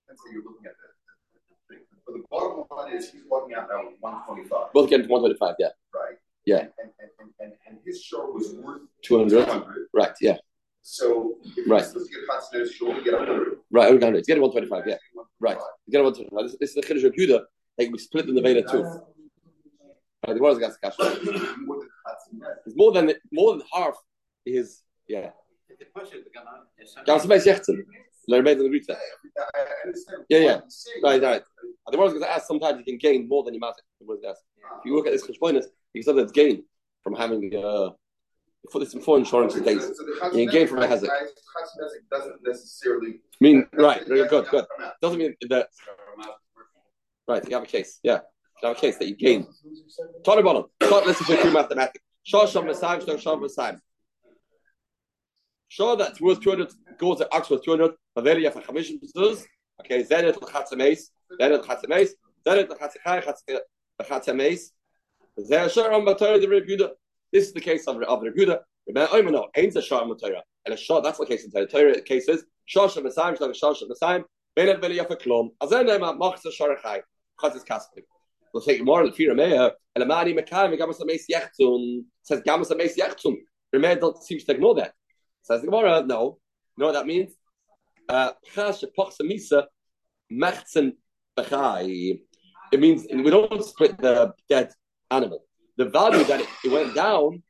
that's 0.07 0.19
how 0.23 0.31
you're 0.31 0.43
looking 0.43 0.65
at 0.65 0.73
the, 0.79 1.75
the. 1.75 1.81
But 2.05 2.13
the 2.13 2.23
bottom 2.31 2.63
line 2.71 2.95
is 2.95 3.11
he's 3.11 3.23
walking 3.29 3.55
out 3.55 3.67
now 3.69 3.83
with 3.89 3.99
125, 3.99 4.73
Both 4.73 4.89
getting 4.89 5.07
125, 5.09 5.55
yeah. 5.59 5.67
right? 5.93 6.15
Yeah. 6.45 6.59
And, 6.59 6.91
and, 6.99 7.29
and, 7.39 7.51
and, 7.67 7.77
his 7.85 8.01
show 8.03 8.31
was 8.31 8.53
worth 8.55 8.81
200. 9.03 9.45
200. 9.45 9.87
Right, 9.93 10.11
yeah. 10.21 10.37
So 10.81 11.35
if 11.43 11.57
Right. 11.69 11.79
you're 11.79 11.79
supposed 11.79 12.11
to 12.11 12.19
get 12.19 12.27
hot 12.29 12.43
snow, 12.43 12.97
you 12.97 13.03
get 13.03 13.13
100. 13.13 13.57
Right, 13.73 13.87
only 13.87 13.97
100. 13.97 14.19
It's 14.19 14.27
getting 14.27 14.43
125, 14.43 14.87
yeah. 14.87 15.23
Right. 15.39 15.57
Get 15.89 16.03
125. 16.03 16.43
This, 16.43 16.57
this 16.59 16.69
is 16.69 16.75
the 16.75 16.83
Kiddush 16.83 17.03
of 17.05 17.15
Judah. 17.15 17.41
Like 17.77 17.91
we 17.91 17.97
split 17.97 18.29
in 18.29 18.35
the 18.35 18.41
Veda 18.41 18.61
too. 18.61 18.83
Right, 18.83 20.35
the 20.35 20.39
one 20.39 20.59
got. 20.59 20.73
It's 22.65 22.75
more 22.75 22.91
than 22.91 23.11
more 23.31 23.57
than 23.57 23.63
half 23.73 23.95
is 24.45 24.83
yeah. 25.07 25.31
It's. 29.87 30.05
Yeah, 30.29 30.39
yeah. 30.39 30.59
Right, 31.03 31.21
right. 31.21 31.41
The 31.91 31.97
one 31.97 32.09
going 32.09 32.21
to 32.21 32.31
ask 32.31 32.45
sometimes 32.45 32.77
you 32.77 32.85
can 32.85 32.97
gain 32.99 33.27
more 33.27 33.43
than 33.43 33.55
you 33.55 33.59
ask. 33.63 33.79
If 33.99 34.85
you 34.85 34.95
look 34.95 35.07
at 35.07 35.13
this 35.13 35.25
Cheshbonis, 35.25 35.65
you 35.93 36.03
can 36.03 36.15
that's 36.15 36.31
gain 36.31 36.63
from 37.03 37.15
having 37.15 37.51
uh 37.55 37.89
put 38.71 38.79
this 38.79 38.93
in 38.93 39.01
four 39.01 39.17
insurance 39.17 39.53
days. 39.55 39.87
the- 39.87 39.95
so 40.31 40.37
You 40.37 40.49
gain 40.49 40.67
from 40.67 40.79
a 40.79 40.87
hazard. 40.87 41.07
guys- 41.09 41.33
hot 41.55 41.67
snow 41.69 41.87
doesn't 42.11 42.47
necessarily. 42.47 43.21
Mean, 43.39 43.67
right, 43.73 44.05
very 44.07 44.27
good, 44.27 44.47
good. 44.49 44.65
Doesn't 45.01 45.19
mean 45.19 45.35
that 45.49 45.69
right, 47.27 47.47
you 47.47 47.53
have 47.55 47.63
a 47.63 47.67
case. 47.67 47.99
Yeah. 48.03 48.21
You 48.61 48.69
have 48.69 48.77
a 48.77 48.79
case 48.79 48.97
that 48.97 49.07
you 49.07 49.15
gain. 49.15 49.47
Tony 50.23 50.41
Bonham. 50.41 50.65
Listening 50.81 51.35
to 51.35 51.41
true 51.41 51.51
mathematics. 51.51 52.03
Shaw 52.23 52.45
Sham 52.45 52.63
Masayim, 52.65 53.05
Shaw 53.05 53.17
Sham 53.17 53.39
Masayim. 53.41 53.79
Shaw 55.67 55.95
that's 55.95 56.21
worth 56.21 56.39
200, 56.41 56.71
goes 56.97 57.17
to 57.17 57.27
Ox 57.35 57.49
worth 57.49 57.63
200, 57.63 57.93
Avelia 58.17 58.53
for 58.53 58.61
Chamishim 58.61 58.99
does. 59.13 59.45
Okay, 59.81 60.03
Zenit 60.03 60.37
L'chatzameis, 60.41 61.09
Zenit 61.39 61.61
L'chatzameis, 61.61 62.09
Zenit 62.45 62.69
L'chatzachai, 62.69 63.59
L'chatzameis. 63.99 64.71
Zer 65.43 65.65
Sharam 65.65 66.05
Batara 66.05 66.39
the 66.39 66.47
Rebuda. 66.47 66.91
This 67.33 67.47
is 67.47 67.53
the 67.53 67.61
case 67.61 67.87
of, 67.87 68.01
of 68.03 68.21
Rebuda. 68.21 68.59
No, 68.87 69.47
ain't 69.55 69.75
a 69.75 69.79
Sharam 69.79 70.09
Batara. 70.09 70.41
And 70.65 70.73
a 70.73 70.77
Shaw, 70.77 71.01
that's 71.01 71.17
the 71.17 71.25
case 71.25 71.43
in 71.43 71.51
Torah. 71.51 71.95
The 71.95 72.01
case 72.01 72.29
is, 72.29 72.45
Shaw 72.65 72.87
Sham 72.87 73.03
Masayim, 73.03 73.37
Shaw 73.55 73.73
Sham 73.73 73.89
Masayim, 73.89 74.23
Benet 74.55 74.79
for 75.07 75.15
Klom. 75.15 75.49
Azen 75.61 75.87
Nema 75.87 76.17
Machza 76.17 76.51
Sharachai, 76.57 77.01
Chatzis 77.41 77.65
Kaspik. 77.65 78.05
We'll 78.53 78.61
take 78.61 78.83
more 78.83 79.03
the 79.03 79.11
Fira 79.11 79.35
Meir, 79.35 79.71
and 79.95 80.03
Amani 80.03 80.35
Mekayim, 80.35 80.77
Gamas 80.79 81.01
Ames 81.01 81.25
Yechtzun, 81.33 82.03
says 82.21 82.41
Gamas 82.41 82.71
Ames 82.71 82.95
Yechtzun. 82.95 83.35
Remeir 83.75 83.99
don't 83.99 84.21
seems 84.23 84.43
to 84.43 84.51
ignore 84.53 84.75
that. 84.75 84.93
Says 85.41 85.61
the 85.61 85.67
Gemara, 85.67 86.03
no. 86.05 86.37
You 86.77 86.81
know 86.81 86.85
what 86.85 86.93
that 86.93 87.07
means? 87.07 87.33
Uh, 88.07 88.31
Pochsa 88.55 89.21
Misa, 89.23 89.65
Mechtzen. 90.31 90.93
It 91.35 92.79
means 92.79 93.07
we 93.11 93.29
don't 93.31 93.65
split 93.65 93.97
the 93.97 94.33
dead 94.47 94.71
animal. 95.09 95.43
The 95.77 95.85
value 95.85 96.23
that 96.25 96.41
it, 96.41 96.47
it 96.63 96.71
went 96.71 96.95
down, 96.95 97.43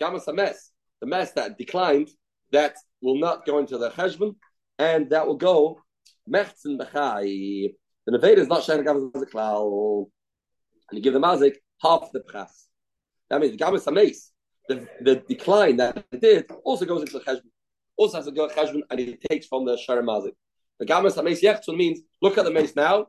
Gamas 0.00 0.28
Ames, 0.28 0.70
the 1.00 1.06
mess 1.06 1.32
that 1.32 1.58
declined, 1.58 2.10
that 2.52 2.76
will 3.00 3.18
not 3.18 3.46
go 3.46 3.58
into 3.58 3.78
the 3.78 3.90
Cheshbon, 3.90 4.36
and 4.78 5.10
that 5.10 5.26
will 5.26 5.36
go 5.36 5.80
Mechtzen 6.28 6.78
Bechai. 6.78 7.74
The 8.06 8.12
Nevada 8.12 8.40
is 8.40 8.48
not 8.48 8.64
sharing 8.64 8.84
Gamas 8.84 9.10
as 9.14 10.12
and 10.92 10.98
you 10.98 11.02
give 11.02 11.14
the 11.14 11.20
mazik 11.20 11.54
half 11.80 12.10
the 12.12 12.20
price. 12.20 12.68
That 13.30 13.40
means 13.40 13.56
the 13.56 13.64
gamas 13.64 13.84
hameis, 13.84 14.30
the 14.68 14.86
the 15.00 15.16
decline 15.26 15.78
that 15.78 16.04
it 16.12 16.20
did 16.20 16.50
also 16.64 16.84
goes 16.84 17.00
into 17.00 17.14
the 17.14 17.20
cheshbon. 17.20 17.50
Also 17.96 18.18
has 18.18 18.26
to 18.26 18.32
go 18.32 18.48
cheshbon 18.48 18.82
and 18.90 19.00
he 19.00 19.16
takes 19.28 19.46
from 19.46 19.64
the 19.64 19.76
shara 19.76 20.02
mazik. 20.02 20.32
The 20.78 20.86
gamas 20.86 21.16
hameis 21.16 21.42
yechtzun 21.42 21.76
means 21.76 22.00
look 22.20 22.36
at 22.36 22.44
the 22.44 22.50
mace 22.50 22.76
now 22.76 23.06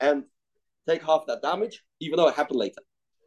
and 0.00 0.24
take 0.88 1.02
half 1.02 1.26
that 1.26 1.42
damage, 1.42 1.82
even 2.00 2.16
though 2.16 2.28
it 2.28 2.34
happened 2.34 2.58
later. 2.58 2.80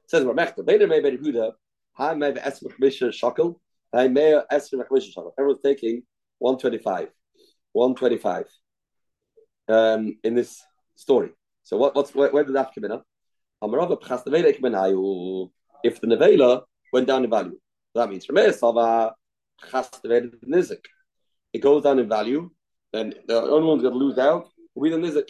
Says 0.07 0.23
Ramechta, 0.23 0.65
Beder 0.65 0.87
may 0.87 0.99
be 0.99 1.17
Huda, 1.17 1.53
Hi 1.93 2.13
be 2.13 2.39
Esmer 2.39 2.75
Commissioner 2.75 3.11
Shakel, 3.11 3.55
Hi 3.93 4.07
may 4.07 4.39
Esmer 4.51 4.87
Commissioner 4.87 5.13
Shakel. 5.15 5.31
Everyone's 5.37 5.61
taking 5.63 6.03
125. 6.39 7.09
125 7.73 8.47
um, 9.67 10.17
in 10.23 10.35
this 10.35 10.63
story. 10.95 11.31
So 11.63 11.77
what, 11.77 11.95
what's 11.95 12.13
where, 12.13 12.31
where 12.31 12.43
did 12.43 12.55
that 12.55 12.71
come 12.73 12.85
in? 12.85 12.91
If 15.83 16.01
the 16.01 16.07
nevela 16.07 16.61
went 16.91 17.07
down 17.07 17.23
in 17.23 17.29
value, 17.29 17.59
that 17.95 18.09
means 18.09 18.25
nizik. 20.45 20.85
It 21.53 21.59
goes 21.59 21.83
down 21.83 21.99
in 21.99 22.09
value, 22.09 22.49
then 22.91 23.13
the 23.27 23.41
only 23.41 23.67
one's 23.67 23.81
going 23.81 23.93
to 23.93 23.99
lose 23.99 24.17
out 24.17 24.49
will 24.75 24.83
be 24.83 24.89
the 24.89 24.97
nizik. 24.97 25.29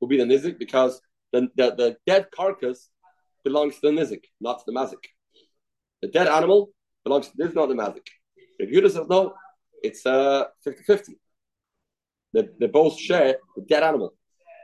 Will 0.00 0.08
be 0.08 0.16
the 0.16 0.24
nizik 0.24 0.58
because 0.58 1.00
the, 1.32 1.48
the 1.56 1.96
dead 2.06 2.28
carcass 2.34 2.88
belongs 3.44 3.74
to 3.76 3.80
the 3.82 3.88
nizik, 3.90 4.24
not 4.40 4.58
to 4.58 4.64
the 4.66 4.72
mazik. 4.72 5.04
The 6.02 6.08
dead 6.08 6.26
animal 6.26 6.70
belongs 7.04 7.28
to 7.28 7.34
this, 7.36 7.54
not 7.54 7.68
the 7.68 7.74
mazik. 7.74 8.06
If 8.58 8.70
Yudah 8.70 8.90
says 8.90 9.06
no, 9.08 9.34
it's 9.82 10.04
uh 10.06 10.44
50-50. 10.66 11.10
They, 12.32 12.48
they 12.58 12.66
both 12.66 12.98
share 12.98 13.36
the 13.56 13.62
dead 13.62 13.82
animal. 13.82 14.14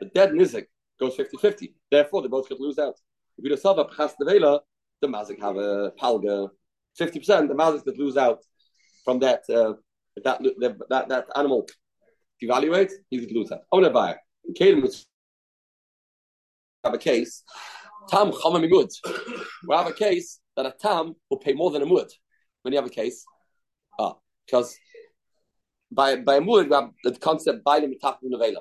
The 0.01 0.07
dead 0.07 0.31
nizik 0.31 0.67
goes 0.99 1.17
50-50. 1.17 1.75
Therefore, 1.91 2.23
they 2.23 2.29
both 2.29 2.49
could 2.49 2.61
lose 2.61 2.79
out. 2.79 2.97
If 3.39 3.45
you 3.45 3.51
have 3.51 3.79
a 3.79 3.85
pchas 3.85 4.13
nevela, 4.21 4.61
the 5.01 5.09
mazik 5.09 5.41
have 5.41 5.57
a 5.57 5.93
palga. 6.01 6.49
50%, 6.99 7.49
the 7.49 7.55
mazik 7.55 7.85
could 7.85 7.99
lose 7.99 8.17
out 8.17 8.41
from 9.05 9.21
that 9.21 9.43
uh, 9.49 9.75
that, 10.25 10.41
that 10.91 11.09
that 11.09 11.27
animal 11.37 11.67
devaluates, 12.43 12.93
he 13.11 13.21
could 13.21 13.33
lose 13.33 13.53
out. 13.53 13.61
Owner 13.73 13.91
buyer. 13.91 14.19
In 14.45 14.55
Caden, 14.55 14.83
we 14.83 14.91
have 16.85 16.95
a 16.95 16.99
case. 16.99 17.43
Tam 18.11 18.33
chamam 18.33 18.69
imud. 18.69 18.91
We 19.67 19.77
have 19.77 19.87
a 19.87 19.93
case 19.93 20.41
that 20.57 20.67
a 20.67 20.73
tam 20.73 21.15
will 21.29 21.39
pay 21.39 21.53
more 21.53 21.71
than 21.71 21.83
a 21.83 21.87
mud. 21.87 22.09
When 22.63 22.73
you 22.73 22.79
have 22.79 22.87
a 22.87 22.95
case, 22.95 23.25
ah, 23.99 24.17
because 24.47 24.77
by 25.91 26.17
by 26.17 26.37
a 26.37 26.41
mud 26.41 26.69
we 26.69 26.75
have 26.75 26.91
the 27.05 27.13
concept 27.13 27.65
by 27.65 27.81
the 27.81 27.87
mitap 27.87 28.17
nevela. 28.25 28.61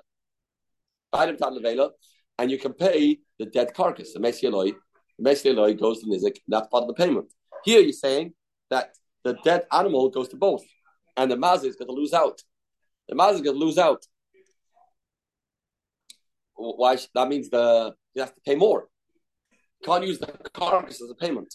By 1.12 1.26
the 1.26 1.34
mitap 1.34 1.58
nevela, 1.58 1.90
and 2.38 2.52
you 2.52 2.58
can 2.58 2.74
pay 2.74 3.20
the 3.40 3.46
dead 3.46 3.74
carcass. 3.74 4.14
The 4.14 4.20
Mesi 4.20 4.46
Eloi, 4.46 4.72
the 5.18 5.30
mesieloi 5.30 5.80
goes 5.80 6.02
to 6.02 6.08
Nizik, 6.08 6.38
that's 6.48 6.68
part 6.68 6.84
of 6.84 6.88
the 6.88 6.94
payment. 6.94 7.32
Here 7.64 7.82
you're 7.82 7.92
saying 7.92 8.34
that 8.70 8.96
the 9.24 9.38
dead 9.44 9.64
animal 9.72 10.10
goes 10.10 10.30
to 10.30 10.38
both, 10.38 10.64
and 11.18 11.30
the 11.30 11.36
Mazi 11.36 11.66
is 11.66 11.76
going 11.76 11.90
to 11.90 11.94
lose 11.94 12.14
out. 12.14 12.42
The 13.08 13.16
Mazi 13.16 13.36
is 13.36 13.42
going 13.42 13.60
to 13.60 13.66
lose 13.66 13.78
out. 13.78 14.06
Why? 16.56 16.98
That 17.16 17.28
means 17.28 17.50
the 17.50 17.94
you 18.14 18.22
have 18.22 18.36
to 18.36 18.42
pay 18.42 18.56
more. 18.56 18.88
Can't 19.84 20.06
use 20.06 20.20
the 20.20 20.28
carcass 20.54 21.02
as 21.02 21.10
a 21.10 21.16
payment. 21.16 21.54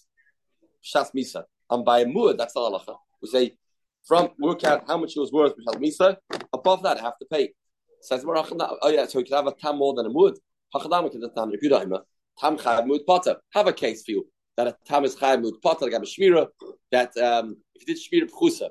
Shas 0.84 1.10
Misa. 1.16 1.44
And 1.70 1.84
by 1.84 2.00
a 2.00 2.06
muad, 2.06 2.38
that's 2.38 2.54
the 2.54 2.60
halacha. 2.60 2.96
We 3.22 3.28
say 3.28 3.56
from 4.04 4.30
work 4.38 4.64
out 4.64 4.84
how 4.87 4.98
much 4.98 5.16
it 5.16 5.20
was 5.20 5.32
worth 5.32 5.54
b'shal 5.56 5.80
misa. 5.80 6.16
Above 6.52 6.82
that, 6.82 6.98
I 6.98 7.02
have 7.02 7.18
to 7.18 7.26
pay. 7.30 7.52
Says 8.00 8.24
oh 8.26 8.88
yeah, 8.90 9.06
so 9.06 9.18
you 9.18 9.24
can 9.24 9.34
have 9.34 9.46
a 9.46 9.52
tam 9.52 9.78
more 9.78 9.94
than 9.94 10.06
a 10.06 10.10
muad. 10.10 10.37
Hachadam 10.74 11.10
can 11.10 11.34
tam 11.34 11.52
if 11.52 11.62
you 11.62 11.70
don't 11.70 11.90
tam 12.38 12.58
chayav 12.58 12.87
muad 12.87 13.06
potter. 13.06 13.37
Have 13.54 13.66
a 13.66 13.72
case 13.72 14.04
for 14.04 14.12
you 14.12 14.26
that 14.56 14.66
a 14.66 14.76
tam 14.84 15.04
is 15.04 15.16
chayav 15.16 15.42
muad 15.42 15.62
potter. 15.62 15.87
Like 15.87 15.94
a 15.94 16.00
shmira 16.00 16.48
that 16.92 17.16
um, 17.16 17.56
if 17.74 17.88
you 17.88 17.94
did 17.94 18.02
shmira 18.02 18.30
b'chusa, 18.30 18.68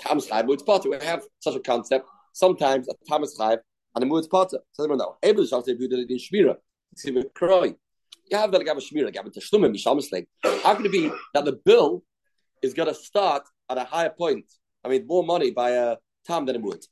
tam 0.00 0.16
is 0.16 0.26
chayav 0.26 0.46
muad 0.46 0.64
potter. 0.64 0.88
We 0.88 0.96
have 1.04 1.22
such 1.40 1.56
a 1.56 1.60
concept. 1.60 2.08
Sometimes 2.32 2.88
a 2.88 2.94
tam 3.06 3.24
is 3.24 3.36
chayav 3.38 3.58
and 3.94 4.04
a 4.04 4.06
muad 4.06 4.30
potter. 4.30 4.60
They 4.78 4.86
know. 4.86 5.16
Able 5.22 5.46
to 5.46 5.46
say 5.46 5.72
if 5.72 5.80
you 5.80 5.88
it 5.90 6.10
in 6.10 6.18
shmira. 6.18 6.56
See 6.96 7.10
me 7.10 7.24
cry. 7.34 7.74
You 8.30 8.38
have 8.38 8.52
that 8.52 8.62
mishamis 8.62 10.26
How 10.62 10.74
can 10.74 10.86
it 10.86 10.92
be 10.92 11.10
that 11.34 11.44
the 11.44 11.60
bill 11.64 12.02
is 12.62 12.74
going 12.74 12.88
to 12.88 12.94
start 12.94 13.42
at 13.68 13.78
a 13.78 13.84
higher 13.84 14.10
point? 14.10 14.46
I 14.84 14.88
mean, 14.88 15.06
more 15.06 15.24
money 15.24 15.50
by 15.50 15.76
uh, 15.76 15.92
a 15.92 15.98
tam 16.26 16.46
than 16.46 16.56
it 16.56 16.62
would. 16.62 16.84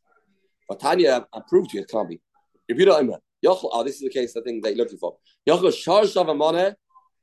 But 0.68 0.80
Tanya 0.80 1.26
approved 1.32 1.70
to 1.70 1.76
you, 1.76 1.82
it 1.82 1.90
can't 1.90 2.08
be. 2.08 2.20
If 2.68 2.78
you 2.78 2.84
don't, 2.84 3.14
oh, 3.46 3.84
this 3.84 3.96
is 3.96 4.02
the 4.02 4.10
case, 4.10 4.36
I 4.36 4.40
think 4.42 4.62
that 4.62 4.70
you're 4.70 4.84
looking 4.84 4.98
for. 4.98 5.16
Yochel 5.48 5.74
shar 5.74 6.02
shav 6.02 6.36
money, 6.36 6.74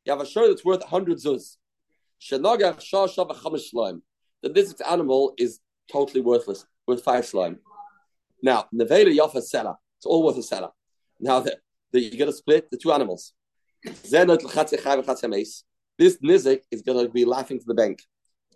you 0.05 0.11
have 0.11 0.21
a 0.21 0.25
shirt 0.25 0.49
that's 0.49 0.65
worth 0.65 0.81
100 0.81 1.17
zuz. 1.17 1.57
Shenagach 2.21 2.81
shar 2.81 3.07
shav 3.07 3.31
chamish 3.31 3.69
slime. 3.69 4.03
That 4.43 4.53
this 4.53 4.73
animal 4.89 5.33
is 5.37 5.59
totally 5.91 6.21
worthless, 6.21 6.65
worth 6.87 7.03
five 7.03 7.25
slime. 7.25 7.59
Now, 8.41 8.65
nevela 8.73 9.15
yafa 9.15 9.41
seller. 9.41 9.75
It's 9.97 10.05
all 10.05 10.23
worth 10.23 10.37
a 10.37 10.43
seller. 10.43 10.69
Now, 11.19 11.41
the, 11.41 11.57
you're 11.91 12.17
going 12.17 12.31
to 12.31 12.37
split 12.37 12.69
the 12.71 12.77
two 12.77 12.91
animals. 12.91 13.33
This 15.99 16.17
nizik 16.17 16.61
is 16.71 16.81
going 16.81 17.05
to 17.05 17.11
be 17.11 17.25
laughing 17.25 17.59
to 17.59 17.65
the 17.65 17.73
bank. 17.73 17.99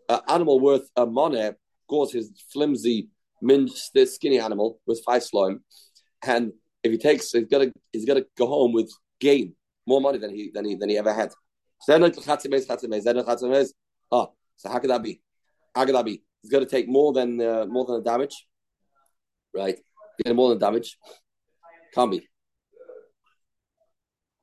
An 0.09 0.19
animal 0.27 0.59
worth 0.59 0.89
a 0.95 1.05
money, 1.05 1.51
of 1.89 2.12
his 2.12 2.31
flimsy, 2.51 3.09
minced, 3.41 3.97
skinny 4.07 4.39
animal 4.39 4.79
with 4.88 5.01
five 5.05 5.23
slime, 5.23 5.63
and 6.25 6.53
if 6.83 6.91
he 6.91 6.97
takes, 6.97 7.31
he's 7.31 7.45
got 7.45 7.59
to 7.59 7.71
he's 7.91 8.05
got 8.05 8.15
to 8.15 8.25
go 8.38 8.47
home 8.47 8.73
with 8.73 8.91
gain 9.19 9.55
more 9.86 10.01
money 10.01 10.17
than 10.17 10.31
he 10.31 10.51
than 10.53 10.65
he 10.65 10.75
than 10.75 10.89
he 10.89 10.97
ever 10.97 11.13
had. 11.13 11.31
Oh, 14.12 14.33
so 14.55 14.69
how 14.69 14.79
could 14.79 14.89
that 14.89 15.03
be? 15.03 15.21
How 15.75 15.86
could 15.86 15.95
that 15.95 16.05
be? 16.05 16.23
He's 16.41 16.51
going 16.51 16.63
to 16.63 16.69
take 16.69 16.88
more 16.88 17.13
than 17.13 17.39
uh, 17.41 17.65
more 17.67 17.86
than 17.86 17.95
the 17.95 18.09
damage, 18.09 18.47
right? 19.53 19.77
More 20.25 20.49
than 20.49 20.59
damage. 20.59 20.97
Can't 21.93 22.12
be. 22.12 22.27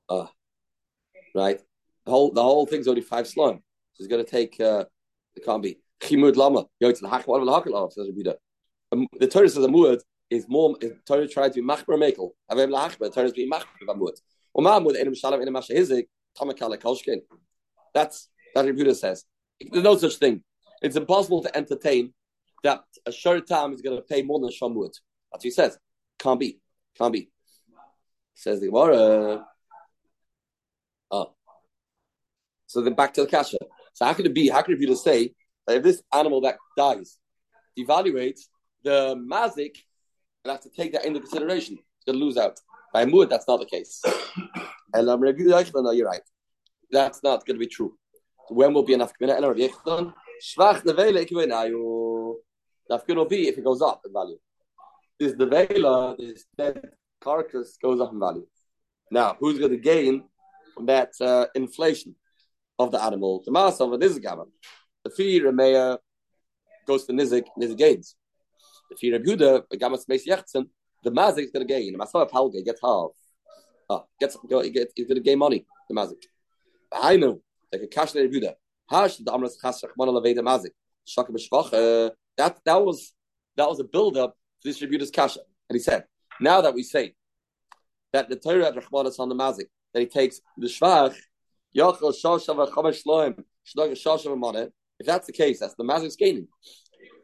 Uh, 0.08 0.26
right? 1.34 1.60
The 2.04 2.10
whole 2.10 2.32
the 2.32 2.42
whole 2.42 2.66
thing's 2.66 2.88
only 2.88 3.02
five 3.02 3.26
slime. 3.26 3.56
So 3.92 3.98
he's 3.98 4.08
going 4.08 4.24
to 4.24 4.30
take. 4.30 4.60
Uh, 4.60 4.84
it 5.34 5.44
can't 5.44 5.62
be. 5.62 5.78
Chimud 6.00 6.36
lama. 6.36 6.64
Go 6.80 6.92
to 6.92 7.00
the 7.00 7.08
hakwa 7.08 7.44
the 8.24 8.38
um, 8.92 9.06
The 9.18 9.26
Torah 9.26 9.48
says 9.48 9.64
a 9.64 9.68
muad 9.68 10.00
is 10.30 10.46
more. 10.48 10.76
The 10.80 10.96
Torah 11.06 11.28
tried 11.28 11.52
to 11.52 11.62
be 11.62 11.66
machber 11.66 11.96
mekel. 11.98 12.30
Avem 12.50 12.70
lahachber. 12.70 13.12
Torah 13.12 13.26
is 13.26 13.32
being 13.32 13.50
machber 13.50 13.86
b'muad. 13.86 14.16
Umamud 14.56 14.98
enim 14.98 15.14
shalom 15.14 15.40
enim 15.40 15.54
mashahizik 15.54 16.06
tamakala 16.38 16.78
kolshkin. 16.78 17.20
That's 17.94 18.28
that 18.54 18.64
Rebuta 18.64 18.94
says. 18.96 19.24
There's 19.60 19.84
no 19.84 19.96
such 19.96 20.16
thing. 20.16 20.42
It's 20.82 20.96
impossible 20.96 21.42
to 21.42 21.56
entertain 21.56 22.14
that 22.62 22.82
a 23.06 23.12
short 23.12 23.46
time 23.46 23.72
is 23.72 23.82
going 23.82 23.96
to 23.96 24.02
pay 24.02 24.22
more 24.22 24.40
than 24.40 24.50
Shamud. 24.50 24.86
That's 24.86 25.00
what 25.30 25.42
he 25.42 25.50
says. 25.50 25.78
Can't 26.18 26.40
be. 26.40 26.58
Can't 26.96 27.12
be. 27.12 27.30
Says 28.34 28.60
the 28.60 28.66
Gemara. 28.66 29.46
Oh. 31.10 31.34
So 32.70 32.80
then 32.82 32.94
back 32.94 33.12
to 33.14 33.22
the 33.22 33.26
kasha. 33.26 33.56
So 33.94 34.04
how 34.04 34.14
could 34.14 34.26
it 34.26 34.34
be? 34.34 34.48
How 34.48 34.62
could 34.62 34.74
it 34.74 34.80
be 34.80 34.86
to 34.86 34.96
say 34.96 35.34
that 35.66 35.78
if 35.78 35.82
this 35.82 36.00
animal 36.14 36.40
that 36.42 36.56
dies 36.76 37.18
devaluates 37.76 38.42
the 38.84 39.16
mazik, 39.16 39.78
and 40.44 40.52
have 40.52 40.60
to 40.62 40.70
take 40.70 40.92
that 40.92 41.04
into 41.04 41.18
consideration. 41.20 41.74
It's 41.74 42.04
going 42.06 42.18
to 42.18 42.24
lose 42.24 42.36
out. 42.36 42.60
By 42.92 43.06
mood, 43.06 43.28
that's 43.28 43.48
not 43.48 43.58
the 43.60 43.66
case. 43.66 44.00
and 44.94 45.10
I'm 45.10 45.22
um, 45.22 45.22
no, 45.22 45.90
you're 45.90 46.06
right. 46.06 46.22
That's 46.90 47.22
not 47.22 47.44
going 47.44 47.56
to 47.56 47.60
be 47.60 47.66
true. 47.66 47.94
So 48.48 48.54
when 48.54 48.72
will 48.72 48.84
be 48.84 48.94
enough? 48.94 49.12
Nafkin 49.18 50.14
will 53.16 53.26
be 53.26 53.48
if 53.48 53.58
it 53.58 53.64
goes 53.64 53.82
up 53.82 54.00
in 54.06 54.12
value. 54.12 54.38
This 55.18 55.34
nevela, 55.34 56.16
this 56.16 56.46
dead 56.56 56.80
carcass 57.20 57.76
goes 57.82 58.00
up 58.00 58.12
in 58.12 58.18
value. 58.18 58.46
Now, 59.10 59.36
who's 59.38 59.58
going 59.58 59.72
to 59.72 59.76
gain 59.76 60.24
from 60.74 60.86
that 60.86 61.12
uh, 61.20 61.46
inflation 61.54 62.14
of 62.80 62.92
the 62.92 63.02
animal? 63.02 63.42
The 63.44 63.52
mass 63.52 63.80
of 63.80 63.92
a 63.92 63.98
nizigama. 63.98 64.46
The 65.04 65.10
fee 65.10 65.40
remeya 65.40 65.98
goes 66.86 67.04
to 67.06 67.12
nizik, 67.12 67.44
nizik 67.58 67.76
gains. 67.76 68.16
The 68.90 68.96
fee 68.96 69.12
rebuda, 69.12 69.64
the 69.70 69.76
gamas 69.76 70.08
meis 70.08 70.26
yechten, 70.26 70.68
the 71.02 71.10
mazik 71.10 71.44
is 71.44 71.50
going 71.50 71.66
to 71.66 71.72
gain. 71.72 71.92
The 71.92 71.98
masala 71.98 72.28
palge 72.28 72.64
gets 72.64 72.80
half. 72.82 73.10
Oh, 73.88 74.04
gets, 74.20 74.36
gets, 74.48 74.92
he's 74.94 75.06
going 75.06 75.16
to 75.16 75.22
gain 75.22 75.38
money, 75.38 75.66
the 75.88 75.94
mazik. 75.94 76.22
I 76.92 77.16
know, 77.16 77.40
like 77.72 77.82
a 77.82 77.86
cash 77.86 78.12
rebuda. 78.12 78.54
Hash 78.88 79.16
the 79.16 79.30
amras 79.30 79.60
chas 79.60 79.82
rachmana 79.82 80.12
leveda 80.20 80.40
mazik. 80.40 80.70
Shaka 81.04 81.32
b'shvach. 81.32 82.10
That 82.36 82.58
that 82.64 82.84
was 82.84 83.12
that 83.56 83.68
was 83.68 83.80
a 83.80 83.84
build 83.84 84.16
up 84.16 84.36
to 84.62 84.68
this 84.68 84.80
rebuda's 84.80 85.10
kasha. 85.10 85.40
And 85.68 85.76
he 85.76 85.80
said, 85.80 86.04
now 86.40 86.60
that 86.60 86.74
we 86.74 86.82
say 86.82 87.14
that 88.12 88.28
the 88.28 88.36
Torah 88.36 88.66
at 88.68 88.74
Rachmanas 88.74 89.18
on 89.18 89.28
the 89.28 89.34
mazik 89.34 89.66
that 89.92 90.00
he 90.00 90.06
takes 90.06 90.40
the 90.56 90.66
shvach 90.66 91.14
If 91.72 92.00
that's 95.06 95.26
the 95.26 95.32
case, 95.32 95.60
that's 95.60 95.74
the 95.74 95.84
Mazik's 95.84 96.16
gaining. 96.16 96.48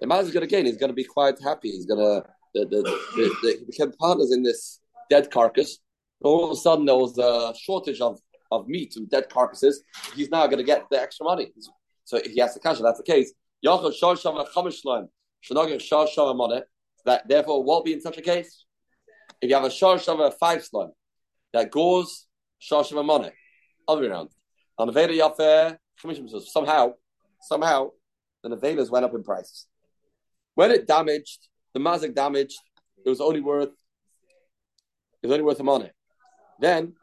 The 0.00 0.06
Mazik's 0.06 0.32
going 0.32 0.46
to 0.46 0.48
gain. 0.50 0.66
He's 0.66 0.76
going 0.76 0.90
to 0.90 0.94
be 0.94 1.04
quite 1.04 1.40
happy. 1.42 1.70
He's 1.70 1.86
going 1.86 2.00
to 2.00 2.24
the 2.54 2.64
the, 2.64 2.82
the, 2.82 3.34
the, 3.42 3.56
he 3.58 3.64
became 3.64 3.92
partners 3.92 4.32
in 4.32 4.42
this 4.42 4.80
dead 5.10 5.30
carcass. 5.30 5.78
All 6.22 6.44
of 6.44 6.50
a 6.50 6.56
sudden, 6.56 6.86
there 6.86 6.96
was 6.96 7.18
a 7.18 7.54
shortage 7.58 8.00
of, 8.00 8.18
of 8.50 8.68
meat 8.68 8.96
and 8.96 9.08
dead 9.10 9.28
carcasses. 9.28 9.82
He's 10.14 10.30
now 10.30 10.46
going 10.46 10.58
to 10.58 10.64
get 10.64 10.88
the 10.90 11.00
extra 11.00 11.24
money. 11.24 11.52
So 12.04 12.16
if 12.16 12.32
he 12.32 12.40
has 12.40 12.54
the 12.54 12.60
cash, 12.60 12.78
that's 12.78 12.98
the 12.98 13.04
case. 13.04 13.32
That 17.04 17.28
therefore 17.28 17.62
won't 17.62 17.84
be 17.84 17.92
in 17.92 18.00
such 18.00 18.18
a 18.18 18.22
case. 18.22 18.64
If 19.42 19.50
you 19.50 19.56
have 19.56 19.64
a 19.64 19.68
Shashav 19.68 20.34
five 20.38 20.64
slime 20.64 20.92
that 21.52 21.70
goes 21.70 22.26
Shashav 22.62 23.04
Moneh, 23.04 23.32
other 23.88 24.02
way 24.02 24.08
around. 24.08 24.30
On 24.78 24.86
the 24.86 24.92
Veda 24.92 25.12
Yafer, 25.12 25.78
somehow, 26.46 26.92
somehow, 27.40 27.90
the 28.42 28.50
Nevelas 28.50 28.90
went 28.90 29.04
up 29.04 29.14
in 29.14 29.22
price. 29.22 29.66
When 30.54 30.70
it 30.70 30.86
damaged, 30.86 31.48
the 31.74 31.80
Mazik 31.80 32.14
damaged, 32.14 32.58
it 33.04 33.08
was 33.08 33.20
only 33.20 33.40
worth 33.40 33.70
it 35.22 35.26
was 35.26 35.32
only 35.32 35.44
worth 35.44 35.60
a 35.60 35.64
money. 35.64 35.90
Then 36.60 36.94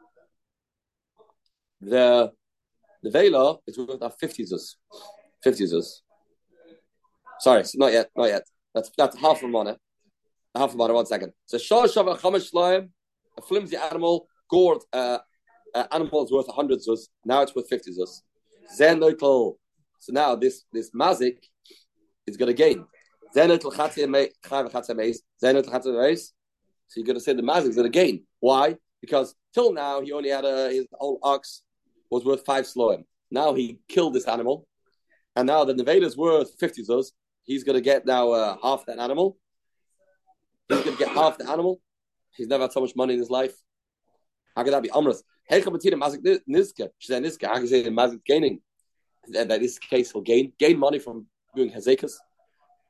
the 1.80 2.32
the 3.02 3.10
Vela 3.10 3.58
is 3.66 3.76
worth 3.76 4.00
now 4.00 4.08
50 4.08 4.44
zus. 4.44 4.76
50 5.42 5.66
zus. 5.66 6.02
Sorry, 7.40 7.62
not 7.74 7.92
yet, 7.92 8.10
not 8.16 8.26
yet. 8.26 8.44
That's 8.74 8.90
that's 8.96 9.16
half 9.18 9.42
a 9.42 9.48
money. 9.48 9.74
Half 10.54 10.74
a 10.74 10.76
money, 10.76 10.94
one 10.94 11.06
second. 11.06 11.32
So 11.46 11.58
Shah 11.58 11.86
Shava 11.86 12.18
Shloim, 12.18 12.88
a 13.36 13.42
flimsy 13.42 13.76
animal, 13.76 14.26
gored 14.48 14.82
uh, 14.92 15.18
uh, 15.74 15.86
animal 15.92 16.24
is 16.24 16.30
worth 16.30 16.46
100 16.46 16.82
zus, 16.82 17.08
now 17.24 17.42
it's 17.42 17.54
worth 17.54 17.68
50 17.68 17.92
zus. 17.92 18.22
Zen 18.74 19.00
So 19.00 19.56
now 20.10 20.34
this 20.36 20.64
this 20.72 20.90
mazik 20.90 21.38
is 22.26 22.36
going 22.36 22.48
to 22.48 22.54
gain. 22.54 22.86
Zen 23.34 23.48
So 23.48 23.58
you're 26.96 27.04
going 27.04 27.14
to 27.14 27.20
say 27.20 27.32
the 27.32 27.42
mazik 27.42 27.68
is 27.68 27.76
going 27.76 27.90
to 27.90 27.98
gain. 27.98 28.24
Why? 28.40 28.76
Because 29.00 29.34
till 29.52 29.72
now 29.72 30.00
he 30.00 30.12
only 30.12 30.30
had 30.30 30.44
a 30.44 30.70
his 30.70 30.86
old 30.98 31.20
ox 31.22 31.62
was 32.10 32.24
worth 32.24 32.44
five 32.44 32.64
sloim. 32.64 33.04
Now 33.30 33.54
he 33.54 33.78
killed 33.88 34.14
this 34.14 34.28
animal, 34.28 34.66
and 35.36 35.46
now 35.46 35.64
the 35.64 35.74
nevada 35.74 36.06
is 36.06 36.16
worth 36.16 36.54
50 36.58 36.84
zus. 36.84 37.12
He's 37.42 37.64
going 37.64 37.74
to 37.74 37.82
get 37.82 38.06
now 38.06 38.30
uh, 38.30 38.56
half 38.62 38.86
that 38.86 38.98
animal. 38.98 39.36
He's 40.68 40.82
going 40.82 40.96
to 40.96 41.04
get 41.04 41.12
half 41.12 41.36
the 41.36 41.50
animal. 41.50 41.80
He's 42.36 42.46
never 42.46 42.62
had 42.64 42.72
so 42.72 42.80
much 42.80 42.96
money 42.96 43.14
in 43.14 43.20
his 43.20 43.30
life. 43.30 43.54
How 44.56 44.62
could 44.62 44.72
that 44.72 44.82
be? 44.82 44.88
Amras. 44.88 45.22
Hecha 45.50 45.64
Matira 45.66 45.94
Mazik 45.94 46.40
Nizka. 46.48 46.88
She 46.98 47.12
said 47.12 47.22
Nizka. 47.22 47.46
How 47.46 47.54
can 47.54 47.66
say 47.66 47.84
Mazik 47.84 48.24
gaining? 48.24 48.60
That 49.28 49.48
this 49.48 49.78
case 49.78 50.12
will 50.14 50.22
gain 50.22 50.52
gain 50.58 50.78
money 50.78 50.98
from 50.98 51.26
doing 51.54 51.70
Hazekas. 51.70 52.12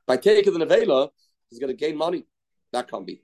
By 0.06 0.16
taking 0.16 0.52
the 0.52 0.64
Nevela, 0.64 1.10
he's 1.48 1.58
going 1.58 1.68
to 1.68 1.76
gain 1.76 1.96
money. 1.96 2.26
That 2.72 2.90
can't 2.90 3.06
be. 3.06 3.22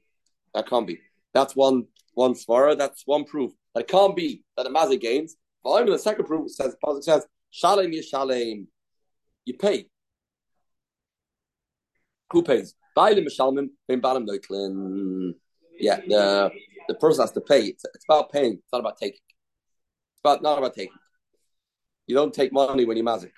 That 0.54 0.68
can't 0.68 0.86
be. 0.86 1.00
That's 1.34 1.54
one 1.56 1.86
one 2.14 2.34
svara. 2.34 2.76
That's 2.76 3.02
one 3.06 3.24
proof. 3.24 3.52
That 3.74 3.82
it 3.82 3.88
can't 3.88 4.16
be 4.16 4.44
that 4.56 4.64
the 4.64 4.70
Mazik 4.70 5.00
gains. 5.00 5.36
But 5.62 5.86
the 5.86 5.98
second 5.98 6.24
proof 6.24 6.50
says 6.50 6.76
Pasuk 6.84 7.02
says 7.02 7.26
Shalem 7.50 7.92
Yishalem. 7.92 8.66
You 9.44 9.54
pay. 9.54 9.88
Who 12.32 12.42
pays? 12.42 12.74
Bailim 12.96 13.26
Mishalmim 13.26 13.70
Ben 13.88 14.00
Noiklin. 14.00 15.34
Yeah, 15.78 16.00
the 16.06 16.50
the 16.90 16.96
person 16.96 17.22
has 17.22 17.30
to 17.32 17.40
pay. 17.40 17.62
It's, 17.66 17.84
it's 17.94 18.04
about 18.04 18.32
paying. 18.32 18.54
It's 18.54 18.72
not 18.72 18.80
about 18.80 18.98
taking. 18.98 19.20
It's 20.12 20.20
about 20.24 20.42
not 20.42 20.58
about 20.58 20.74
taking. 20.74 20.98
You 22.08 22.16
don't 22.16 22.34
take 22.34 22.52
money 22.52 22.84
when 22.84 22.96
you're 22.96 23.06
mazik. 23.06 23.30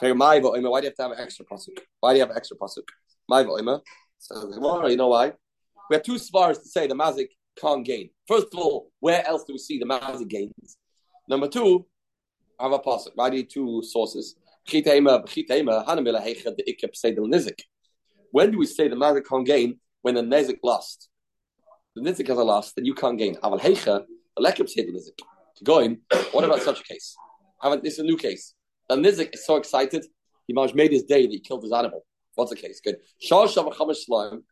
Why 0.00 0.08
do 0.08 0.18
you 0.56 0.72
have 0.72 0.94
to 0.94 1.02
have 1.02 1.10
an 1.12 1.18
extra 1.20 1.44
pasuk? 1.44 1.78
Why 2.00 2.12
do 2.12 2.16
you 2.16 2.22
have 2.22 2.30
an 2.30 2.38
extra 2.38 2.56
pasuk? 2.56 2.88
My 3.28 3.42
So 4.18 4.86
you 4.88 4.96
know 4.96 5.08
why? 5.08 5.34
We 5.90 5.96
have 5.96 6.02
two 6.02 6.14
svars 6.14 6.62
to 6.62 6.68
say 6.68 6.86
the 6.86 6.94
mazik 6.94 7.28
can't 7.60 7.84
gain. 7.84 8.08
First 8.26 8.46
of 8.54 8.60
all, 8.60 8.90
where 9.00 9.26
else 9.26 9.44
do 9.44 9.52
we 9.52 9.58
see 9.58 9.78
the 9.78 9.84
mazik 9.84 10.28
gains? 10.28 10.78
Number 11.28 11.48
two, 11.48 11.84
I 12.58 12.62
have 12.62 12.72
a 12.72 12.78
pasuk. 12.78 13.10
Why 13.14 13.28
do 13.28 13.36
you 13.36 13.44
two 13.44 13.82
sources? 13.82 14.36
When 14.72 14.82
do 18.52 18.58
we 18.58 18.66
say 18.66 18.88
the 18.88 18.96
mazik 18.96 19.26
can't 19.28 19.46
gain? 19.46 19.78
When 20.00 20.14
the 20.14 20.22
nezik 20.22 20.60
lost. 20.62 21.09
The 22.00 22.10
nizik 22.10 22.28
has 22.28 22.38
a 22.38 22.42
loss, 22.42 22.72
then 22.72 22.86
you 22.86 22.94
can't 22.94 23.18
gain. 23.18 23.34
Aval 23.36 23.60
heicha, 23.60 24.04
the 24.34 24.42
lekib 24.42 24.70
say 24.70 24.86
the 24.86 24.92
nizik. 24.92 25.18
Going, 25.62 25.98
what 26.32 26.44
about 26.44 26.62
such 26.62 26.80
a 26.80 26.82
case? 26.82 27.14
Haven't 27.62 27.82
this 27.84 27.94
is 27.94 27.98
a 27.98 28.04
new 28.04 28.16
case? 28.16 28.54
The 28.88 28.96
nizik 28.96 29.34
is 29.34 29.44
so 29.44 29.56
excited, 29.56 30.06
he 30.46 30.54
made 30.54 30.92
his 30.92 31.02
day 31.02 31.26
that 31.26 31.32
he 31.32 31.40
killed 31.40 31.62
his 31.62 31.72
animal. 31.72 32.06
What's 32.36 32.50
the 32.50 32.56
case? 32.56 32.80
Good. 32.82 32.96
Shah 33.20 33.46
Shavachamish 33.46 34.06
slime. 34.06 34.44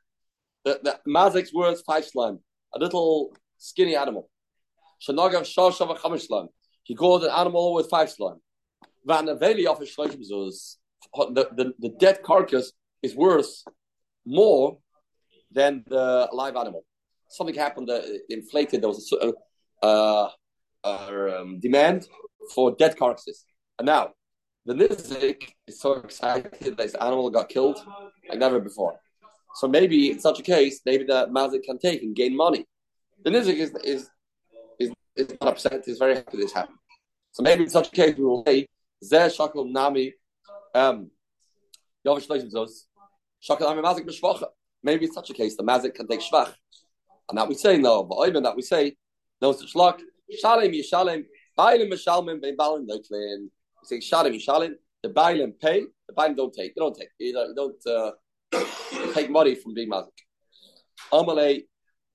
The, 0.64 0.78
the 0.82 1.00
Mazik's 1.08 1.54
words, 1.54 1.80
five 1.86 2.04
slime. 2.04 2.40
A 2.74 2.78
little 2.78 3.34
skinny 3.56 3.96
animal. 3.96 4.28
Shanagav 5.08 5.46
Shah 5.46 5.70
Shavachamish 5.70 6.26
slime. 6.26 6.48
He 6.82 6.94
called 6.94 7.24
an 7.24 7.30
animal 7.30 7.72
with 7.72 7.88
five 7.88 8.10
slime. 8.10 8.40
Van 9.06 9.26
Aveli 9.26 9.64
of 9.64 9.78
the, 9.78 11.48
the, 11.56 11.72
the 11.78 11.88
dead 11.88 12.22
carcass 12.22 12.72
is 13.02 13.14
worth 13.16 13.64
more 14.26 14.78
than 15.50 15.82
the 15.86 16.28
live 16.32 16.56
animal. 16.56 16.84
Something 17.28 17.54
happened, 17.54 17.88
that 17.88 18.22
inflated, 18.28 18.82
there 18.82 18.88
was 18.88 19.12
a 19.12 19.32
uh, 19.84 20.30
uh, 20.84 21.40
um, 21.40 21.60
demand 21.60 22.06
for 22.54 22.74
dead 22.76 22.96
carcasses. 22.96 23.44
And 23.78 23.86
now, 23.86 24.12
the 24.66 24.74
Nizik 24.74 25.42
is 25.66 25.80
so 25.80 25.94
excited 25.94 26.60
that 26.60 26.76
this 26.76 26.94
animal 26.94 27.30
got 27.30 27.48
killed 27.48 27.78
like 28.28 28.38
never 28.38 28.60
before. 28.60 29.00
So 29.54 29.66
maybe 29.66 30.10
in 30.10 30.20
such 30.20 30.40
a 30.40 30.42
case, 30.42 30.80
maybe 30.84 31.04
the 31.04 31.26
Mazik 31.28 31.62
can 31.64 31.78
take 31.78 32.02
and 32.02 32.14
gain 32.14 32.36
money. 32.36 32.66
The 33.24 33.30
Nizik 33.30 33.56
is, 33.56 33.70
is, 33.82 34.10
is, 34.78 34.90
is 35.16 35.28
not 35.40 35.52
upset, 35.52 35.82
he's 35.84 35.98
very 35.98 36.16
happy 36.16 36.36
this 36.36 36.52
happened. 36.52 36.78
So 37.32 37.42
maybe 37.42 37.64
in 37.64 37.70
such 37.70 37.88
a 37.88 37.90
case, 37.90 38.16
we 38.16 38.24
will 38.24 38.44
say, 38.46 38.66
Zeh 39.04 39.34
Shakal 39.34 39.70
Nami, 39.70 40.12
um, 40.74 41.10
Yovish 42.06 42.26
Shakal 42.28 43.60
Nami 43.60 43.82
Mazik. 43.82 44.44
Maybe 44.82 45.06
in 45.06 45.12
such 45.12 45.30
a 45.30 45.34
case, 45.34 45.56
the 45.56 45.62
Mazik 45.62 45.94
can 45.94 46.06
take 46.06 46.20
Shvach. 46.20 46.52
And 47.28 47.38
that 47.38 47.48
we 47.48 47.54
say, 47.54 47.76
no, 47.76 48.04
but 48.04 48.28
even 48.28 48.42
that 48.42 48.56
we 48.56 48.62
say, 48.62 48.96
no 49.40 49.52
such 49.52 49.74
luck. 49.74 50.00
Shalem 50.40 50.72
Yishalem, 50.72 51.24
Bailim 51.58 51.92
Mishalmim, 51.92 52.40
Ben 52.40 52.56
Balim 52.56 52.86
Neuklin 52.86 53.48
say 53.88 53.98
shalim 53.98 54.34
shalim. 54.34 54.74
The 55.02 55.10
bailim 55.10 55.58
pay, 55.60 55.82
the 56.08 56.14
bailim 56.14 56.36
don't 56.36 56.52
take. 56.52 56.74
They 56.74 56.80
don't 56.80 56.96
take. 56.96 57.08
You, 57.18 57.32
don't, 57.32 57.48
you 57.48 57.54
don't 57.54 57.86
uh, 58.54 59.12
take 59.14 59.30
money 59.30 59.54
from 59.54 59.74
being 59.74 59.90
mazik. 59.90 60.08
Amalei 61.12 61.64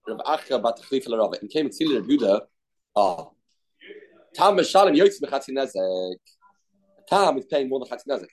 Rav 0.08 0.20
Acha 0.20 0.62
bat 0.62 0.80
Chlifa 0.90 1.18
Rav 1.18 1.34
and 1.42 1.50
came 1.50 1.66
and 1.66 1.76
see 1.76 1.94
Rav 1.94 2.06
Yehuda. 2.06 2.42
Ah, 2.96 3.26
Tam 4.36 4.58
shalim 4.58 4.98
yotz 4.98 5.22
mechatzi 5.22 5.52
nezek. 5.52 6.16
Tam 7.10 7.38
is 7.38 7.46
paying 7.46 7.70
more 7.70 7.80
than 7.80 7.88
chatzi 7.88 8.08
nezek. 8.08 8.28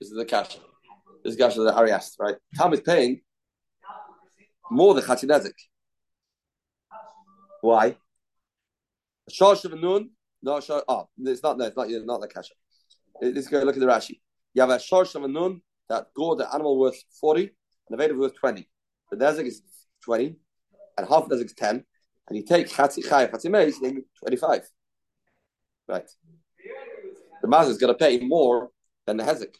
This 0.00 0.10
is 0.10 0.16
the 0.16 0.24
cash. 0.24 0.58
This 1.24 1.32
is 1.32 1.36
the 1.36 1.44
cash 1.44 1.54
that 1.54 1.74
Ari 1.74 1.92
asked, 1.92 2.16
right? 2.20 2.36
Tam 2.54 2.72
is 2.74 2.80
paying 2.80 3.22
more 4.70 4.94
than 4.94 5.04
chatzi 5.04 5.24
nezek. 5.24 5.54
Why? 7.60 7.96
Shosh 9.30 9.64
of 9.64 9.72
a 9.72 9.76
noon 9.76 10.10
no, 10.46 10.60
shor, 10.60 10.84
oh, 10.86 10.94
ah, 10.94 11.04
it's 11.18 11.42
not, 11.42 11.58
no, 11.58 11.64
it's 11.64 11.76
not, 11.76 11.88
not 11.90 12.20
the 12.20 12.28
kasha. 12.28 12.54
Let's 13.20 13.48
go 13.48 13.58
look 13.62 13.74
at 13.74 13.80
the 13.80 13.86
Rashi. 13.86 14.20
You 14.54 14.62
have 14.62 14.70
a 14.70 14.76
shorsh 14.76 15.14
of 15.14 15.28
nun 15.28 15.60
that 15.88 16.06
go 16.16 16.36
the 16.36 16.52
animal 16.54 16.78
worth 16.78 17.02
40 17.20 17.42
and 17.42 17.50
the 17.90 17.96
Veda 17.96 18.14
worth 18.14 18.36
20. 18.36 18.68
The 19.10 19.16
desert 19.16 19.46
is 19.46 19.62
20 20.04 20.36
and 20.98 21.08
half 21.08 21.28
desert 21.28 21.46
is 21.46 21.54
10. 21.54 21.84
And 22.28 22.36
you 22.36 22.44
take 22.44 22.68
Chatzi 22.68 23.08
Chai, 23.08 23.26
Chatzi 23.26 23.50
Meis, 23.50 23.78
you 23.80 23.90
take 23.90 24.04
25. 24.20 24.68
Right. 25.88 26.08
The 27.42 27.48
Maz 27.48 27.68
is 27.68 27.78
going 27.78 27.92
to 27.92 27.98
pay 27.98 28.20
more 28.20 28.70
than 29.06 29.16
the 29.16 29.24
Hezek. 29.24 29.54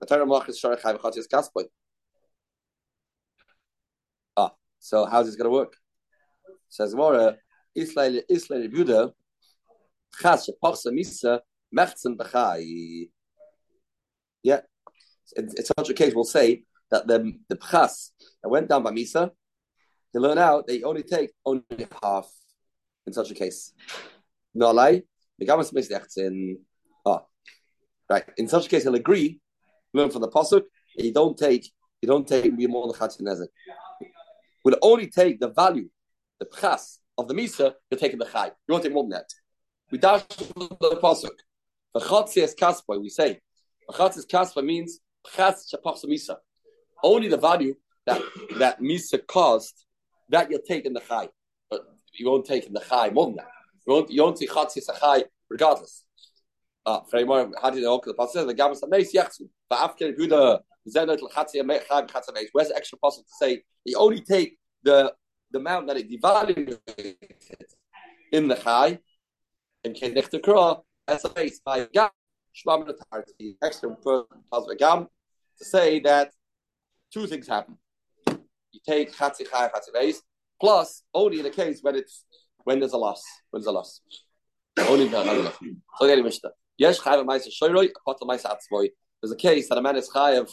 The 0.00 0.06
Torah 0.06 0.26
Malach 0.26 0.48
is 0.48 0.58
Shor 0.58 0.76
Chai, 0.76 0.94
Chatzi 0.94 1.18
is 1.18 1.28
Kaspoy. 1.28 1.64
Ah, 4.36 4.52
so 4.82 5.06
how's 5.06 5.26
this 5.26 5.36
going 5.36 5.44
to 5.44 5.50
work? 5.50 5.74
Says 6.68 6.92
Mora, 6.92 7.36
Israel, 7.72 8.20
Israel, 8.28 8.68
Buddha, 8.68 9.12
Chas 10.20 10.48
shepachsa 10.48 10.88
misa 10.88 11.40
mechtzen 11.74 12.16
b'chai. 12.16 13.08
Yeah, 14.42 14.60
it's 15.36 15.70
such 15.78 15.88
a 15.88 15.94
case. 15.94 16.14
We'll 16.14 16.24
say 16.24 16.64
that 16.90 17.06
the 17.06 17.32
the 17.48 17.56
pchas 17.56 18.10
that 18.42 18.48
went 18.48 18.68
down 18.68 18.82
by 18.82 18.90
misa, 18.90 19.30
they 20.12 20.18
learn 20.18 20.38
out 20.38 20.66
they 20.66 20.82
only 20.82 21.04
take 21.04 21.30
only 21.46 21.86
half 22.02 22.28
in 23.06 23.12
such 23.12 23.30
a 23.30 23.34
case. 23.34 23.72
No 24.52 24.72
lie, 24.72 25.02
the 25.38 25.46
gamas 25.46 26.18
in 26.18 26.58
ah 27.06 27.22
right. 28.10 28.24
In 28.36 28.48
such 28.48 28.66
a 28.66 28.68
case, 28.68 28.82
he'll 28.82 28.96
agree. 28.96 29.40
Learn 29.94 30.10
from 30.10 30.22
the 30.22 30.28
pasuk. 30.28 30.64
You 30.96 31.12
don't 31.12 31.38
take 31.38 31.70
you 32.02 32.08
don't 32.08 32.26
take 32.26 32.52
more 32.68 32.92
than 32.92 32.96
chatzin 32.96 33.22
nezek. 33.22 33.46
Will 34.64 34.76
only 34.82 35.08
take 35.08 35.40
the 35.40 35.48
value, 35.48 35.88
the 36.38 36.46
pchas 36.46 36.98
of 37.18 37.28
the 37.28 37.34
misa. 37.34 37.74
You're 37.90 37.98
taking 37.98 38.18
the 38.18 38.26
chai. 38.26 38.46
You 38.46 38.72
won't 38.72 38.84
take 38.84 38.92
more 38.92 39.04
than 39.04 39.10
that. 39.10 39.28
We 39.90 39.98
dash 39.98 40.22
the 40.28 40.98
pasuk. 41.02 41.30
V'chatzias 41.96 42.54
kaspa. 42.56 43.00
We 43.00 43.08
say 43.08 43.40
the 43.86 43.92
v'chatzias 43.92 44.26
kaspa 44.26 44.64
means 44.64 45.00
chas 45.34 45.72
shapachsa 45.72 46.06
misa. 46.06 46.36
Only 47.02 47.28
the 47.28 47.36
value 47.36 47.74
that 48.06 48.22
that 48.58 48.80
misa 48.80 49.26
caused 49.26 49.84
that 50.28 50.50
you'll 50.50 50.60
take 50.60 50.86
in 50.86 50.92
the 50.92 51.00
chai, 51.00 51.28
but 51.68 51.82
you 52.14 52.30
won't 52.30 52.46
take 52.46 52.66
in 52.66 52.72
the 52.72 52.80
chai 52.80 53.10
more 53.10 53.26
than 53.26 53.36
that. 53.36 53.48
You 53.86 53.94
won't 53.94 54.10
you 54.10 54.22
won't 54.22 54.36
take 54.36 54.50
chatzias 54.50 54.88
a 54.88 54.98
chai 54.98 55.24
regardless. 55.50 56.04
Ah. 56.86 57.02
How? 57.12 57.70
Because 57.70 58.04
the 58.04 58.14
pasuk 58.18 58.46
the 58.46 58.54
gamas 58.54 58.80
ameis 58.82 59.12
yachsu. 59.14 59.48
Va'afker 59.70 60.16
Buddha 60.16 60.40
zenot 60.40 60.62
Where's 60.84 62.68
the 62.68 62.72
extra 62.76 62.98
pasuk 62.98 63.24
to 63.24 63.34
say 63.40 63.62
you 63.84 63.96
only 63.96 64.20
take 64.20 64.58
the 64.82 65.12
the 65.50 65.58
amount 65.58 65.86
that 65.86 65.96
it 65.96 66.10
devalued 66.10 66.78
in 68.32 68.48
the 68.48 68.56
chai 68.56 68.98
in 69.84 69.92
Kedichte 69.92 70.40
Kra 70.40 70.80
as 71.06 71.24
a 71.24 71.28
base 71.28 71.60
by 71.64 71.86
Gam, 71.92 72.08
Shmam 72.56 72.86
the 72.86 73.56
extra 73.62 73.94
Gam, 74.78 75.08
to 75.58 75.64
say 75.64 76.00
that 76.00 76.30
two 77.12 77.26
things 77.26 77.46
happen. 77.46 77.76
You 78.26 78.80
take 78.86 79.14
Chatzi 79.14 79.50
Chai 79.50 79.68
Chatzi 79.68 79.92
base, 79.92 80.22
plus 80.60 81.02
only 81.12 81.40
in 81.40 81.46
a 81.46 81.50
case 81.50 81.80
when 81.82 81.96
it's 81.96 82.24
when 82.64 82.78
there's 82.78 82.92
a 82.92 82.98
loss. 82.98 83.22
When 83.50 83.60
there's 83.60 83.66
a 83.66 83.72
loss. 83.72 84.00
Only 84.78 85.06
in 85.06 85.14
a 85.14 85.52
So 85.98 86.06
again, 86.06 86.24
Mishnah. 86.24 86.50
Yes, 86.78 86.98
Chayav 87.00 87.26
Maisa 87.26 87.48
Shoyroi, 87.48 87.90
Apotel 88.06 88.22
Maisa 88.22 88.56
Atzvoi. 88.56 88.88
There's 89.20 89.32
a 89.32 89.36
case 89.36 89.68
that 89.68 89.78
a 89.78 89.82
man 89.82 89.96
is 89.96 90.08
Chayav 90.08 90.50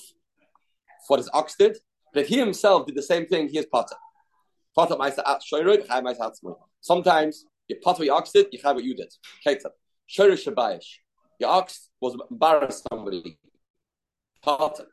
for 1.07 1.17
his 1.17 1.29
ox 1.33 1.55
did, 1.57 1.77
but 2.13 2.25
he 2.25 2.37
himself 2.37 2.85
did 2.85 2.95
the 2.95 3.03
same 3.03 3.25
thing, 3.25 3.47
he 3.49 3.57
is 3.59 3.65
Potter. 3.65 3.95
Potter 4.75 4.95
Maisa 4.95 5.23
Maisa 5.25 6.19
Atzvoi. 6.19 6.55
Sometimes 6.81 7.45
you 7.67 7.75
pot 7.83 7.99
your 7.99 8.15
ox 8.15 8.31
did, 8.31 8.47
you 8.51 8.59
have 8.63 8.75
what 8.75 8.83
you 8.83 8.95
did. 8.95 9.13
Ketzah. 9.45 9.71
Shorish 10.09 10.45
Shabayish. 10.45 10.85
Your 11.39 11.49
ox 11.49 11.89
was 12.01 12.17
embarrassed 12.29 12.87
somebody. 12.89 13.37
Potter. 14.41 14.87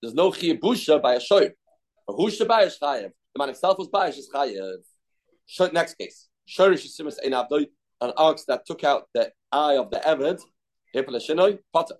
There's 0.00 0.14
no 0.14 0.30
chiyabusha 0.30 1.02
by 1.02 1.14
a 1.14 1.20
shoy. 1.20 1.50
But 2.06 2.14
who's 2.14 2.38
Shabayish 2.38 2.78
chayev? 2.80 3.10
The 3.34 3.38
man 3.38 3.48
himself 3.48 3.78
was 3.78 3.88
bayish 3.88 4.18
is 4.18 4.30
chayev. 4.32 5.72
Next 5.72 5.94
case. 5.94 6.28
Shorish 6.48 6.86
Simas 6.86 7.16
Ein 7.24 7.32
Abdoi. 7.32 7.66
An 8.00 8.12
ox 8.16 8.44
that 8.46 8.64
took 8.64 8.84
out 8.84 9.08
the 9.12 9.30
eye 9.52 9.76
of 9.76 9.90
the 9.90 9.98
Eved. 9.98 10.40
Hipel 10.94 11.58
Potter. 11.72 11.96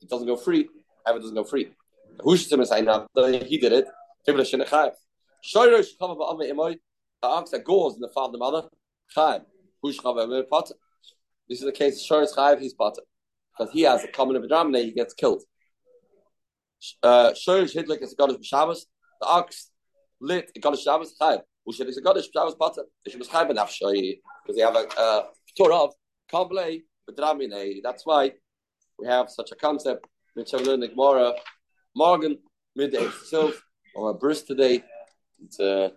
It 0.00 0.08
doesn't 0.08 0.26
go 0.26 0.36
free. 0.36 0.68
Eved 1.06 1.20
doesn't 1.20 1.34
go 1.34 1.44
free. 1.44 1.70
Who's 2.20 2.50
Simas 2.50 2.72
Ein 2.72 2.86
Abdoi? 2.86 3.46
He 3.46 3.58
did 3.58 3.72
it. 3.72 3.86
Hipel 4.26 4.40
Shinoi 4.40 4.68
chayev. 4.68 4.92
Shorish 5.44 5.90
Chavav 6.00 6.32
Ame 6.32 6.54
Imoy. 6.54 6.76
The 7.22 7.28
ox 7.28 7.50
that 7.50 7.64
goes 7.64 7.94
in 7.94 8.00
the 8.00 8.08
father 8.08 8.32
the 8.32 8.38
mother. 8.38 8.68
Chaim. 9.14 9.42
Who's 9.82 9.98
Chaim 9.98 10.44
Potter? 10.50 10.74
This 11.48 11.60
is 11.60 11.64
the 11.64 11.72
case. 11.72 12.02
Shor 12.02 12.26
Chaim, 12.34 12.60
he's 12.60 12.74
Potter. 12.74 13.02
Because 13.56 13.72
he 13.72 13.82
has 13.82 14.04
a 14.04 14.08
common 14.08 14.36
of 14.36 14.44
a 14.44 14.78
he 14.78 14.92
gets 14.92 15.14
killed. 15.14 15.42
Uh, 17.02 17.34
Shor 17.34 17.62
Hidlik 17.62 18.02
is 18.02 18.12
a 18.12 18.16
goddess 18.16 18.36
of 18.36 18.44
Shabbos. 18.44 18.86
The 19.20 19.26
ox 19.26 19.70
lit 20.20 20.50
a 20.54 20.60
goddess 20.60 20.82
Shabbos. 20.82 21.14
Chaim. 21.20 21.40
Ushid 21.68 21.86
is 21.86 21.98
a 21.98 22.02
goddess 22.02 22.28
Shabbos 22.32 22.54
Potter. 22.54 22.84
Should 23.06 23.20
be 23.20 23.26
Chaim 23.26 23.50
enough 23.50 23.76
because 23.78 24.56
they 24.56 24.62
have 24.62 24.76
a 24.76 24.86
uh, 24.98 25.22
tour 25.56 25.72
of 25.72 25.94
can't 26.30 26.50
play. 26.50 26.82
That's 27.06 28.04
why 28.04 28.32
we 28.98 29.06
have 29.06 29.30
such 29.30 29.50
a 29.52 29.56
concept. 29.56 30.06
Which 30.34 30.54
I 30.54 30.58
learned 30.58 30.88
Gemara. 30.88 31.34
Morgan 31.94 32.38
midday 32.76 33.02
itself 33.04 33.62
on 33.96 34.14
a 34.14 34.18
birthday. 34.18 34.82
It's 35.44 35.60
uh, 35.60 35.90